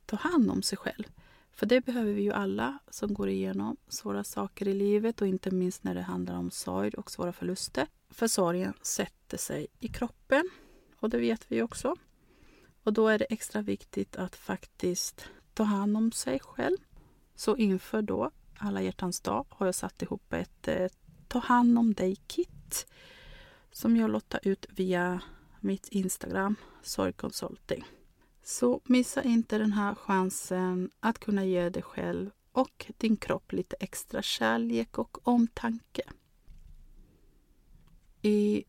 ta 0.05 0.15
hand 0.15 0.51
om 0.51 0.61
sig 0.61 0.77
själv. 0.77 1.03
För 1.51 1.65
det 1.65 1.81
behöver 1.81 2.13
vi 2.13 2.21
ju 2.21 2.31
alla 2.31 2.79
som 2.89 3.13
går 3.13 3.29
igenom 3.29 3.77
svåra 3.87 4.23
saker 4.23 4.67
i 4.67 4.73
livet 4.73 5.21
och 5.21 5.27
inte 5.27 5.51
minst 5.51 5.83
när 5.83 5.95
det 5.95 6.01
handlar 6.01 6.35
om 6.37 6.51
sorg 6.51 6.93
och 6.93 7.11
svåra 7.11 7.33
förluster. 7.33 7.87
För 8.09 8.27
sorgen 8.27 8.73
sätter 8.81 9.37
sig 9.37 9.67
i 9.79 9.87
kroppen 9.87 10.49
och 10.99 11.09
det 11.09 11.17
vet 11.17 11.45
vi 11.51 11.61
också. 11.61 11.95
Och 12.83 12.93
då 12.93 13.07
är 13.07 13.19
det 13.19 13.25
extra 13.25 13.61
viktigt 13.61 14.15
att 14.15 14.35
faktiskt 14.35 15.25
ta 15.53 15.63
hand 15.63 15.97
om 15.97 16.11
sig 16.11 16.39
själv. 16.39 16.77
Så 17.35 17.57
inför 17.57 18.01
då 18.01 18.31
alla 18.57 18.81
hjärtans 18.81 19.21
dag 19.21 19.45
har 19.49 19.65
jag 19.65 19.75
satt 19.75 20.01
ihop 20.01 20.33
ett 20.33 20.67
eh, 20.67 20.87
ta 21.27 21.39
hand 21.39 21.79
om 21.79 21.93
dig-kit 21.93 22.87
som 23.71 23.97
jag 23.97 24.09
lottar 24.09 24.39
ut 24.43 24.65
via 24.69 25.21
mitt 25.59 25.87
Instagram, 25.87 26.55
Sorgconsulting. 26.81 27.85
Så 28.43 28.81
missa 28.85 29.23
inte 29.23 29.57
den 29.57 29.71
här 29.71 29.95
chansen 29.95 30.89
att 30.99 31.19
kunna 31.19 31.45
ge 31.45 31.69
dig 31.69 31.83
själv 31.83 32.29
och 32.51 32.91
din 32.97 33.17
kropp 33.17 33.51
lite 33.51 33.75
extra 33.79 34.21
kärlek 34.21 34.97
och 34.97 35.27
omtanke. 35.27 36.01
I 38.21 38.63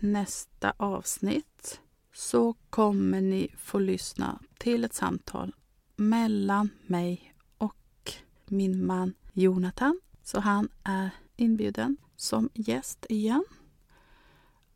nästa 0.00 0.72
avsnitt 0.76 1.80
så 2.12 2.54
kommer 2.70 3.20
ni 3.20 3.48
få 3.58 3.78
lyssna 3.78 4.38
till 4.58 4.84
ett 4.84 4.94
samtal 4.94 5.54
mellan 5.96 6.70
mig 6.86 7.34
och 7.58 8.12
min 8.46 8.86
man 8.86 9.14
Jonathan. 9.32 10.00
Så 10.22 10.40
han 10.40 10.68
är 10.82 11.10
inbjuden 11.36 11.96
som 12.16 12.50
gäst 12.54 13.06
igen. 13.08 13.44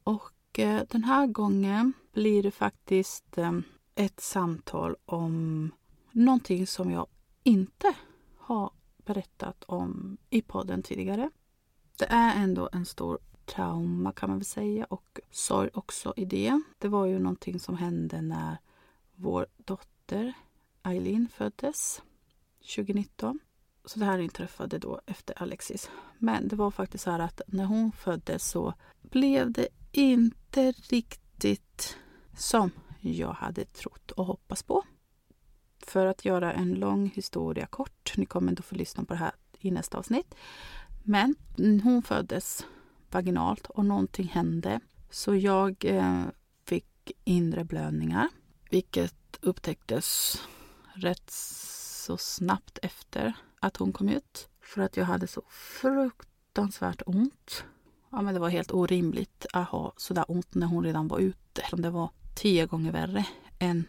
Och 0.04 0.58
eh, 0.58 0.83
den 0.90 1.04
här 1.04 1.27
gången 1.27 1.92
blir 2.12 2.42
det 2.42 2.50
faktiskt 2.50 3.38
eh, 3.38 3.52
ett 3.94 4.20
samtal 4.20 4.96
om 5.04 5.70
någonting 6.12 6.66
som 6.66 6.90
jag 6.90 7.06
inte 7.42 7.94
har 8.38 8.70
berättat 8.96 9.64
om 9.64 10.16
i 10.30 10.42
podden 10.42 10.82
tidigare. 10.82 11.30
Det 11.98 12.06
är 12.06 12.42
ändå 12.42 12.68
en 12.72 12.86
stor 12.86 13.18
trauma 13.44 14.12
kan 14.12 14.28
man 14.28 14.38
väl 14.38 14.44
säga 14.44 14.84
och 14.84 15.20
sorg 15.30 15.70
också 15.74 16.14
i 16.16 16.24
det. 16.24 16.60
Det 16.78 16.88
var 16.88 17.06
ju 17.06 17.18
någonting 17.18 17.60
som 17.60 17.76
hände 17.76 18.20
när 18.22 18.56
vår 19.14 19.46
dotter 19.56 20.32
Eileen 20.82 21.28
föddes 21.28 22.02
2019. 22.76 23.38
Så 23.84 23.98
det 23.98 24.04
här 24.04 24.18
inträffade 24.18 24.78
då 24.78 25.00
efter 25.06 25.42
Alexis. 25.42 25.90
Men 26.18 26.48
det 26.48 26.56
var 26.56 26.70
faktiskt 26.70 27.04
så 27.04 27.10
här 27.10 27.18
att 27.18 27.40
när 27.46 27.64
hon 27.64 27.92
föddes 27.92 28.50
så 28.50 28.74
blev 29.02 29.52
det 29.52 29.68
inte 29.92 30.72
riktigt 30.72 31.96
som 32.36 32.70
jag 33.03 33.33
hade 33.33 33.65
trott 33.65 34.11
och 34.11 34.25
hoppats 34.25 34.63
på. 34.63 34.85
För 35.79 36.07
att 36.07 36.25
göra 36.25 36.53
en 36.53 36.75
lång 36.75 37.13
historia 37.15 37.67
kort, 37.67 38.13
ni 38.17 38.27
kommer 38.27 38.53
inte 38.53 38.63
få 38.63 38.75
lyssna 38.75 39.05
på 39.05 39.13
det 39.13 39.19
här 39.19 39.33
i 39.59 39.71
nästa 39.71 39.98
avsnitt. 39.98 40.35
Men 41.03 41.35
hon 41.85 42.03
föddes 42.03 42.67
vaginalt 43.11 43.67
och 43.67 43.85
någonting 43.85 44.29
hände. 44.29 44.81
Så 45.11 45.35
jag 45.35 45.85
eh, 45.85 46.25
fick 46.65 47.13
inre 47.25 47.65
blödningar, 47.65 48.29
vilket 48.71 49.38
upptäcktes 49.40 50.37
rätt 50.94 51.31
så 51.31 52.17
snabbt 52.17 52.79
efter 52.83 53.33
att 53.61 53.77
hon 53.77 53.92
kom 53.92 54.09
ut. 54.09 54.48
För 54.61 54.83
att 54.83 54.96
jag 54.96 55.05
hade 55.05 55.27
så 55.27 55.42
fruktansvärt 55.50 57.03
ont. 57.07 57.65
Ja, 58.11 58.23
men 58.23 58.35
det 58.35 58.40
var 58.40 58.48
helt 58.48 58.73
orimligt 58.73 59.46
att 59.53 59.69
ha 59.69 59.92
sådär 59.96 60.25
ont 60.29 60.55
när 60.55 60.67
hon 60.67 60.85
redan 60.85 61.09
var 61.09 61.19
ute. 61.19 61.63
Det 61.73 61.90
var 61.90 62.11
tio 62.35 62.66
gånger 62.66 62.92
värre 62.92 63.26
än 63.58 63.85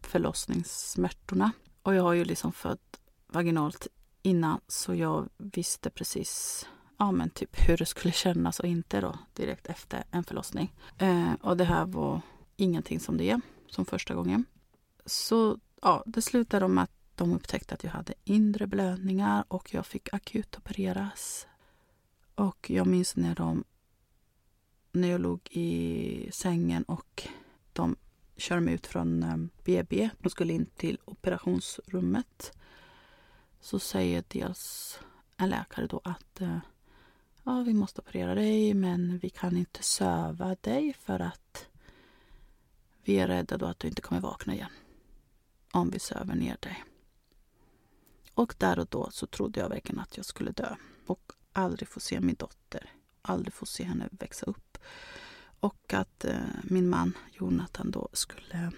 förlossningssmärtorna. 0.00 1.52
Och 1.82 1.94
jag 1.94 2.02
har 2.02 2.12
ju 2.12 2.24
liksom 2.24 2.52
fött 2.52 3.00
vaginalt 3.26 3.86
innan 4.22 4.60
så 4.68 4.94
jag 4.94 5.28
visste 5.38 5.90
precis 5.90 6.66
ja, 6.96 7.10
men 7.12 7.30
typ 7.30 7.68
hur 7.68 7.76
det 7.76 7.86
skulle 7.86 8.12
kännas 8.12 8.60
och 8.60 8.66
inte 8.66 9.00
då 9.00 9.18
direkt 9.34 9.66
efter 9.66 10.04
en 10.10 10.24
förlossning. 10.24 10.72
Eh, 10.98 11.32
och 11.40 11.56
det 11.56 11.64
här 11.64 11.86
var 11.86 12.20
ingenting 12.56 13.00
som 13.00 13.16
det 13.16 13.40
som 13.68 13.84
första 13.84 14.14
gången. 14.14 14.44
Så 15.06 15.58
ja, 15.82 16.02
det 16.06 16.22
slutade 16.22 16.68
med 16.68 16.84
att 16.84 16.90
de 17.14 17.32
upptäckte 17.32 17.74
att 17.74 17.84
jag 17.84 17.90
hade 17.90 18.14
inre 18.24 18.66
blödningar 18.66 19.44
och 19.48 19.74
jag 19.74 19.86
fick 19.86 20.14
akut 20.14 20.58
opereras. 20.58 21.46
Och 22.34 22.70
jag 22.70 22.86
minns 22.86 23.16
när 23.16 23.34
de 23.34 23.64
när 24.92 25.08
jag 25.08 25.20
låg 25.20 25.40
i 25.50 26.30
sängen 26.32 26.82
och 26.82 27.28
de 27.72 27.96
körde 28.36 28.60
mig 28.60 28.74
ut 28.74 28.86
från 28.86 29.22
eh, 29.22 29.36
BB 29.64 30.10
och 30.24 30.30
skulle 30.30 30.52
in 30.52 30.66
till 30.66 30.98
operationsrummet 31.04 32.52
så 33.60 33.78
säger 33.78 34.24
dels 34.28 34.98
en 35.36 35.50
läkare 35.50 35.86
då 35.86 36.00
att 36.04 36.40
eh, 36.40 36.58
ja, 37.44 37.62
vi 37.66 37.74
måste 37.74 38.00
operera 38.00 38.34
dig 38.34 38.74
men 38.74 39.18
vi 39.18 39.30
kan 39.30 39.56
inte 39.56 39.82
söva 39.82 40.56
dig 40.60 40.92
för 40.92 41.20
att 41.20 41.66
vi 43.04 43.18
är 43.18 43.26
rädda 43.26 43.58
då 43.58 43.66
att 43.66 43.78
du 43.78 43.88
inte 43.88 44.02
kommer 44.02 44.20
vakna 44.20 44.54
igen 44.54 44.70
om 45.72 45.90
vi 45.90 45.98
söver 45.98 46.34
ner 46.34 46.56
dig. 46.60 46.84
Och 48.34 48.54
där 48.58 48.78
och 48.78 48.86
då 48.90 49.10
så 49.10 49.26
trodde 49.26 49.60
jag 49.60 49.68
verkligen 49.68 50.00
att 50.00 50.16
jag 50.16 50.26
skulle 50.26 50.50
dö 50.50 50.76
och 51.06 51.32
aldrig 51.52 51.88
få 51.88 52.00
se 52.00 52.20
min 52.20 52.34
dotter, 52.34 52.90
aldrig 53.22 53.52
få 53.52 53.66
se 53.66 53.84
henne 53.84 54.08
växa 54.10 54.46
upp. 54.46 54.78
Och 55.62 55.94
att 55.94 56.24
eh, 56.24 56.36
min 56.62 56.88
man 56.88 57.16
Jonathan 57.32 57.90
då 57.90 58.08
skulle 58.12 58.72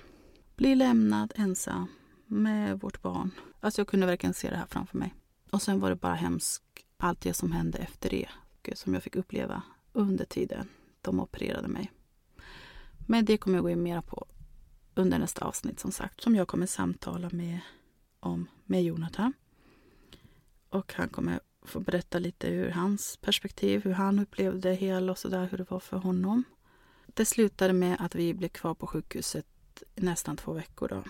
bli 0.57 0.75
lämnad 0.75 1.33
ensam 1.37 1.87
med 2.27 2.81
vårt 2.81 3.03
barn. 3.03 3.31
Alltså 3.61 3.81
jag 3.81 3.89
kunde 3.89 4.07
verkligen 4.07 4.35
se 4.35 4.51
det 4.51 4.57
här 4.57 4.67
framför 4.67 4.99
mig. 4.99 5.15
Och 5.51 5.63
sen 5.63 5.81
var 5.81 5.91
det 5.91 5.97
bara 5.97 6.15
hemskt, 6.15 6.63
allt 6.97 7.21
det 7.21 7.35
som 7.35 7.53
hände 7.53 7.79
efter 7.79 8.11
det 8.11 8.29
eh, 8.63 8.75
som 8.75 8.95
jag 8.95 9.03
fick 9.03 9.17
uppleva 9.17 9.63
under 9.93 10.25
tiden 10.25 10.69
de 11.01 11.21
opererade 11.21 11.69
mig. 11.69 11.93
Men 13.07 13.25
det 13.25 13.37
kommer 13.37 13.57
jag 13.57 13.63
gå 13.63 13.71
in 13.71 13.83
mera 13.83 14.03
på 14.03 14.27
under 14.95 15.19
nästa 15.19 15.45
avsnitt 15.45 15.81
som 15.81 15.93
sagt, 15.93 16.21
som 16.21 16.35
jag 16.35 16.49
kommer 16.49 16.67
samtala 16.67 17.31
med 17.33 17.61
om 18.21 18.49
med 18.65 18.85
Jonathan. 18.85 19.33
Och 20.69 20.93
han 20.97 21.09
kommer 21.09 21.41
få 21.63 21.81
berätta 21.81 22.19
lite 22.19 22.49
ur 22.49 22.71
hans 22.71 23.17
perspektiv, 23.17 23.85
hur 23.85 23.93
han 23.93 24.19
upplevde 24.19 24.69
det 24.69 24.75
hela 24.75 25.13
och 25.13 25.19
sådär, 25.19 25.49
hur 25.51 25.59
det 25.59 25.71
var 25.71 25.81
för 25.81 25.97
honom. 25.97 26.45
Det 27.15 27.25
slutade 27.25 27.73
med 27.73 27.97
att 28.01 28.15
vi 28.15 28.35
blev 28.35 28.49
kvar 28.49 28.75
på 28.75 28.87
sjukhuset 28.87 29.47
i 29.95 30.01
nästan 30.01 30.37
två 30.37 30.53
veckor. 30.53 30.89
Då. 30.89 31.03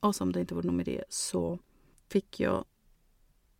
Och 0.00 0.16
som 0.16 0.32
det 0.32 0.40
inte 0.40 0.54
var 0.54 0.62
nog 0.62 0.74
med 0.74 0.86
det 0.86 1.04
så 1.08 1.58
fick 2.08 2.40
jag 2.40 2.64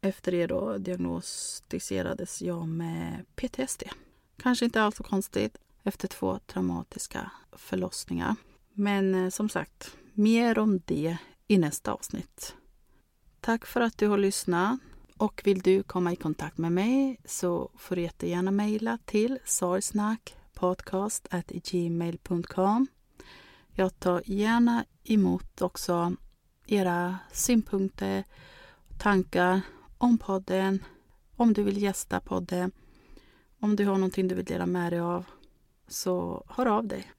efter 0.01 0.33
det 0.33 0.47
då 0.47 0.79
diagnostiserades 0.79 2.43
jag 2.43 2.69
med 2.69 3.25
PTSD. 3.37 3.83
Kanske 4.37 4.65
inte 4.65 4.83
alls 4.83 4.97
så 4.97 5.03
konstigt 5.03 5.59
efter 5.83 6.09
två 6.09 6.39
traumatiska 6.39 7.31
förlossningar. 7.53 8.37
Men 8.73 9.15
eh, 9.15 9.31
som 9.31 9.49
sagt, 9.49 9.97
mer 10.13 10.59
om 10.59 10.81
det 10.85 11.19
i 11.47 11.59
nästa 11.59 11.93
avsnitt. 11.93 12.55
Tack 13.41 13.67
för 13.67 13.81
att 13.81 13.99
du 13.99 14.09
har 14.09 14.19
lyssnat. 14.19 14.81
Och 15.17 15.41
vill 15.45 15.61
du 15.61 15.83
komma 15.83 16.13
i 16.13 16.17
kontakt 16.17 16.59
med 16.59 16.73
mig 16.73 17.21
så 17.25 17.71
får 17.77 17.97
du 17.97 18.03
jättegärna 18.03 18.51
mejla 18.51 18.99
till 19.05 19.39
gmail.com. 21.71 22.87
Jag 23.71 24.01
tar 24.01 24.23
gärna 24.25 24.85
emot 25.05 25.63
också 25.63 26.13
era 26.67 27.19
synpunkter, 27.33 28.25
tankar 28.99 29.61
om 29.99 30.19
podden, 30.19 30.85
om 31.37 31.53
du 31.53 31.63
vill 31.63 31.83
gästa 31.83 32.21
podden, 32.21 32.73
om 33.61 33.77
du 33.77 33.85
har 33.87 33.95
någonting 33.95 34.29
du 34.29 34.35
vill 34.35 34.45
dela 34.45 34.67
med 34.67 34.93
dig 34.93 35.01
av, 35.01 35.25
så 35.89 36.45
hör 36.49 36.67
av 36.67 36.87
dig. 36.87 37.13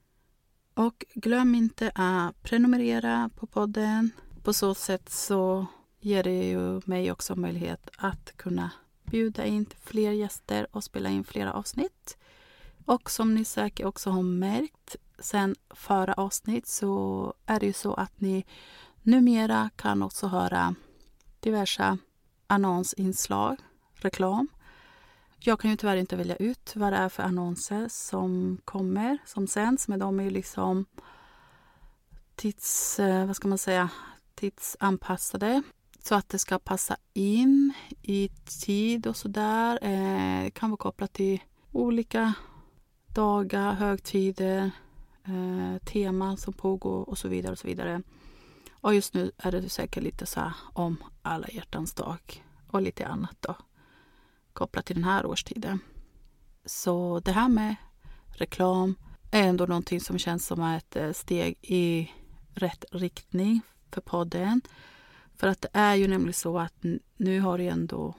Och 0.74 1.04
glöm 1.14 1.54
inte 1.54 1.92
att 1.94 2.42
prenumerera 2.42 3.30
på 3.36 3.46
podden. 3.46 4.10
På 4.42 4.52
så 4.52 4.74
sätt 4.74 5.08
så 5.08 5.66
ger 6.00 6.22
det 6.22 6.48
ju 6.48 6.80
mig 6.84 7.12
också 7.12 7.36
möjlighet 7.36 7.88
att 7.96 8.36
kunna 8.36 8.70
bjuda 9.04 9.46
in 9.46 9.66
fler 9.80 10.12
gäster 10.12 10.66
och 10.70 10.84
spela 10.84 11.08
in 11.08 11.24
flera 11.24 11.52
avsnitt. 11.52 12.16
Och 12.84 13.10
som 13.10 13.34
ni 13.34 13.44
säkert 13.44 13.86
också 13.86 14.10
har 14.10 14.22
märkt 14.22 14.96
sen 15.18 15.54
förra 15.70 16.14
avsnitt 16.14 16.66
så 16.66 17.34
är 17.46 17.60
det 17.60 17.66
ju 17.66 17.72
så 17.72 17.94
att 17.94 18.20
ni 18.20 18.44
numera 19.02 19.70
kan 19.76 20.02
också 20.02 20.26
höra 20.26 20.74
diverse 21.40 21.98
annonsinslag, 22.46 23.56
reklam. 23.94 24.48
Jag 25.38 25.60
kan 25.60 25.70
ju 25.70 25.76
tyvärr 25.76 25.96
inte 25.96 26.16
välja 26.16 26.36
ut 26.36 26.72
vad 26.76 26.92
det 26.92 26.96
är 26.96 27.08
för 27.08 27.22
annonser 27.22 27.88
som 27.88 28.58
kommer, 28.64 29.18
som 29.26 29.46
sänds, 29.46 29.88
men 29.88 29.98
de 29.98 30.20
är 30.20 30.24
ju 30.24 30.30
liksom 30.30 30.86
tids, 32.34 32.98
eh, 32.98 33.26
vad 33.26 33.36
ska 33.36 33.48
man 33.48 33.58
säga, 33.58 33.90
tidsanpassade 34.34 35.62
så 36.02 36.14
att 36.14 36.28
det 36.28 36.38
ska 36.38 36.58
passa 36.58 36.96
in 37.12 37.72
i 38.02 38.28
tid 38.64 39.06
och 39.06 39.16
sådär. 39.16 39.78
Det 40.44 40.50
kan 40.50 40.70
vara 40.70 40.76
kopplat 40.76 41.12
till 41.12 41.40
olika 41.72 42.34
dagar, 43.14 43.72
högtider, 43.72 44.70
eh, 45.24 45.82
teman 45.84 46.36
som 46.36 46.52
pågår 46.52 47.08
och 47.08 47.18
så 47.18 47.28
vidare. 47.28 47.52
Och 47.52 47.58
så 47.58 47.66
vidare. 47.66 48.02
Och 48.70 48.94
just 48.94 49.14
nu 49.14 49.32
är 49.38 49.52
det 49.52 49.68
säkert 49.68 50.02
lite 50.02 50.26
så 50.26 50.40
här 50.40 50.52
om 50.72 50.96
alla 51.22 51.48
hjärtans 51.48 51.94
dag 51.94 52.44
och 52.66 52.82
lite 52.82 53.06
annat 53.06 53.36
då 53.40 53.56
kopplat 54.52 54.86
till 54.86 54.96
den 54.96 55.04
här 55.04 55.26
årstiden. 55.26 55.78
Så 56.64 57.20
det 57.24 57.32
här 57.32 57.48
med 57.48 57.76
reklam 58.28 58.94
är 59.30 59.42
ändå 59.42 59.66
någonting 59.66 60.00
som 60.00 60.18
känns 60.18 60.46
som 60.46 60.62
ett 60.62 60.96
eh, 60.96 61.12
steg 61.12 61.58
i 61.62 62.10
rätt 62.54 62.84
riktning 62.92 63.60
för 63.90 64.00
podden. 64.00 64.60
För 65.36 65.46
att 65.46 65.60
det 65.60 65.68
är 65.72 65.94
ju 65.94 66.08
nämligen 66.08 66.32
så 66.32 66.58
att 66.58 66.74
nu 67.16 67.40
har 67.40 67.58
det 67.58 67.68
ändå 67.68 68.14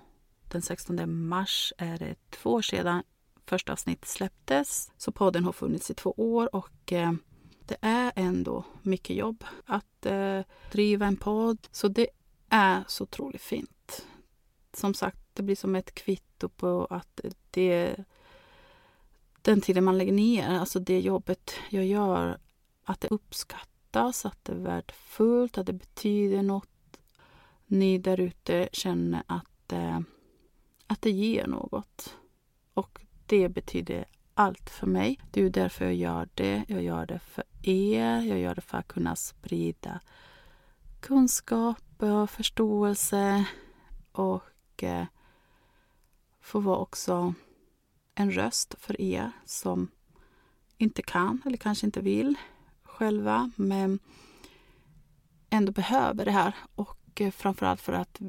den 0.51 0.61
16 0.61 1.27
mars 1.27 1.73
är 1.77 1.97
det 1.97 2.15
två 2.29 2.53
år 2.53 2.61
sedan 2.61 3.03
första 3.45 3.73
avsnittet 3.73 4.07
släpptes. 4.07 4.91
Så 4.97 5.11
podden 5.11 5.43
har 5.43 5.51
funnits 5.51 5.91
i 5.91 5.93
två 5.93 6.13
år 6.17 6.55
och 6.55 6.93
eh, 6.93 7.13
det 7.65 7.77
är 7.81 8.11
ändå 8.15 8.63
mycket 8.81 9.15
jobb 9.15 9.43
att 9.65 10.05
eh, 10.05 10.41
driva 10.71 11.05
en 11.05 11.17
podd. 11.17 11.67
Så 11.71 11.87
det 11.87 12.07
är 12.49 12.83
så 12.87 13.03
otroligt 13.03 13.41
fint. 13.41 14.05
Som 14.73 14.93
sagt, 14.93 15.19
det 15.33 15.43
blir 15.43 15.55
som 15.55 15.75
ett 15.75 15.93
kvitto 15.95 16.49
på 16.49 16.87
att 16.89 17.19
det 17.51 17.95
den 19.41 19.61
tiden 19.61 19.83
man 19.83 19.97
lägger 19.97 20.13
ner, 20.13 20.49
alltså 20.49 20.79
det 20.79 20.99
jobbet 20.99 21.53
jag 21.69 21.85
gör, 21.85 22.37
att 22.83 23.01
det 23.01 23.07
uppskattas, 23.07 24.25
att 24.25 24.45
det 24.45 24.51
är 24.51 24.57
värdefullt, 24.57 25.57
att 25.57 25.65
det 25.65 25.73
betyder 25.73 26.41
något. 26.41 26.67
Ni 27.65 27.97
där 27.97 28.19
ute 28.19 28.69
känner 28.71 29.23
att, 29.27 29.71
eh, 29.71 29.99
att 30.87 31.01
det 31.01 31.11
ger 31.11 31.47
något. 31.47 32.15
Och 32.73 33.01
det 33.31 33.49
betyder 33.49 34.05
allt 34.33 34.69
för 34.69 34.87
mig. 34.87 35.19
Det 35.31 35.41
är 35.41 35.49
därför 35.49 35.85
jag 35.85 35.95
gör 35.95 36.29
det. 36.33 36.63
Jag 36.67 36.83
gör 36.83 37.05
det 37.05 37.19
för 37.19 37.43
er. 37.61 38.21
Jag 38.21 38.39
gör 38.39 38.55
det 38.55 38.61
för 38.61 38.77
att 38.77 38.87
kunna 38.87 39.15
sprida 39.15 39.99
kunskap 40.99 41.83
och 41.97 42.29
förståelse 42.29 43.45
och 44.11 44.83
eh, 44.83 45.05
få 46.41 46.59
vara 46.59 46.77
också 46.77 47.33
en 48.15 48.31
röst 48.31 48.75
för 48.79 49.01
er 49.01 49.31
som 49.45 49.87
inte 50.77 51.01
kan 51.01 51.41
eller 51.45 51.57
kanske 51.57 51.85
inte 51.85 52.01
vill 52.01 52.35
själva 52.83 53.51
men 53.55 53.99
ändå 55.49 55.71
behöver 55.71 56.25
det 56.25 56.31
här 56.31 56.55
och 56.75 57.21
eh, 57.21 57.31
framförallt 57.31 57.81
för 57.81 57.93
att 57.93 58.21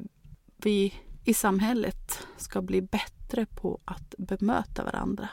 vi 0.57 0.93
i 1.23 1.33
samhället 1.33 2.27
ska 2.37 2.61
bli 2.61 2.81
bättre 2.81 3.45
på 3.45 3.79
att 3.85 4.15
bemöta 4.17 4.83
varandra 4.83 5.29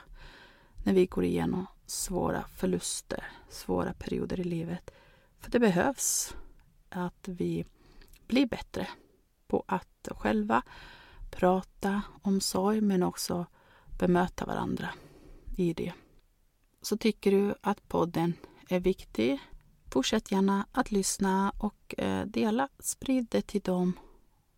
när 0.85 0.93
vi 0.93 1.07
går 1.07 1.25
igenom 1.25 1.67
svåra 1.87 2.45
förluster, 2.57 3.25
svåra 3.49 3.93
perioder 3.93 4.41
i 4.41 4.45
livet. 4.45 4.91
För 5.39 5.51
det 5.51 5.61
behövs 5.61 6.35
att 6.89 7.29
vi 7.29 7.65
blir 8.27 8.47
bättre 8.47 8.89
på 9.47 9.65
att 9.67 10.09
själva 10.11 10.63
prata 11.31 12.03
om 12.23 12.41
sorg 12.41 12.81
men 12.81 13.03
också 13.03 13.47
bemöta 13.99 14.47
varandra 14.47 14.89
i 15.57 15.73
det. 15.73 15.93
Så 16.83 16.97
tycker 16.97 17.31
du 17.31 17.55
att 17.61 17.89
podden 17.89 18.35
är 18.69 18.81
viktig, 18.81 19.39
fortsätt 19.91 20.33
gärna 20.33 20.67
att 20.73 20.91
lyssna 20.91 21.53
och 21.59 21.95
eh, 21.99 22.27
dela. 22.27 22.69
Sprid 22.79 23.27
det 23.31 23.43
till 23.43 23.61
dem 23.61 23.93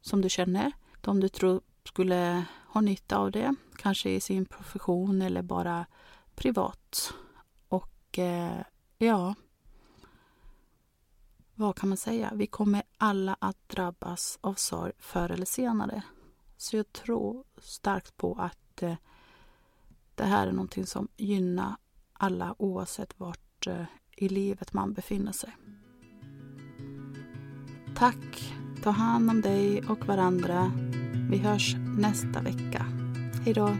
som 0.00 0.20
du 0.20 0.28
känner, 0.28 0.72
de 1.02 1.20
du 1.20 1.28
tror 1.28 1.60
skulle 1.84 2.44
ha 2.66 2.80
nytta 2.80 3.16
av 3.16 3.30
det, 3.30 3.54
kanske 3.76 4.10
i 4.10 4.20
sin 4.20 4.44
profession 4.44 5.22
eller 5.22 5.42
bara 5.42 5.86
privat. 6.34 7.14
Och 7.68 8.18
eh, 8.18 8.60
ja, 8.98 9.34
vad 11.54 11.76
kan 11.76 11.88
man 11.88 11.98
säga? 11.98 12.32
Vi 12.34 12.46
kommer 12.46 12.82
alla 12.98 13.36
att 13.38 13.68
drabbas 13.68 14.38
av 14.40 14.54
sorg 14.54 14.92
förr 14.98 15.30
eller 15.30 15.46
senare. 15.46 16.02
Så 16.56 16.76
jag 16.76 16.92
tror 16.92 17.44
starkt 17.58 18.16
på 18.16 18.34
att 18.34 18.82
eh, 18.82 18.94
det 20.14 20.24
här 20.24 20.46
är 20.46 20.52
någonting 20.52 20.86
som 20.86 21.08
gynnar 21.16 21.76
alla 22.12 22.54
oavsett 22.58 23.20
vart 23.20 23.66
eh, 23.66 23.84
i 24.16 24.28
livet 24.28 24.72
man 24.72 24.92
befinner 24.92 25.32
sig. 25.32 25.56
Tack! 27.96 28.54
Ta 28.82 28.90
hand 28.90 29.30
om 29.30 29.40
dig 29.40 29.82
och 29.88 30.06
varandra. 30.06 30.72
Vi 31.30 31.38
hörs 31.38 31.76
nästa 31.98 32.40
vecka. 32.40 32.86
Hej 33.44 33.54
då! 33.54 33.70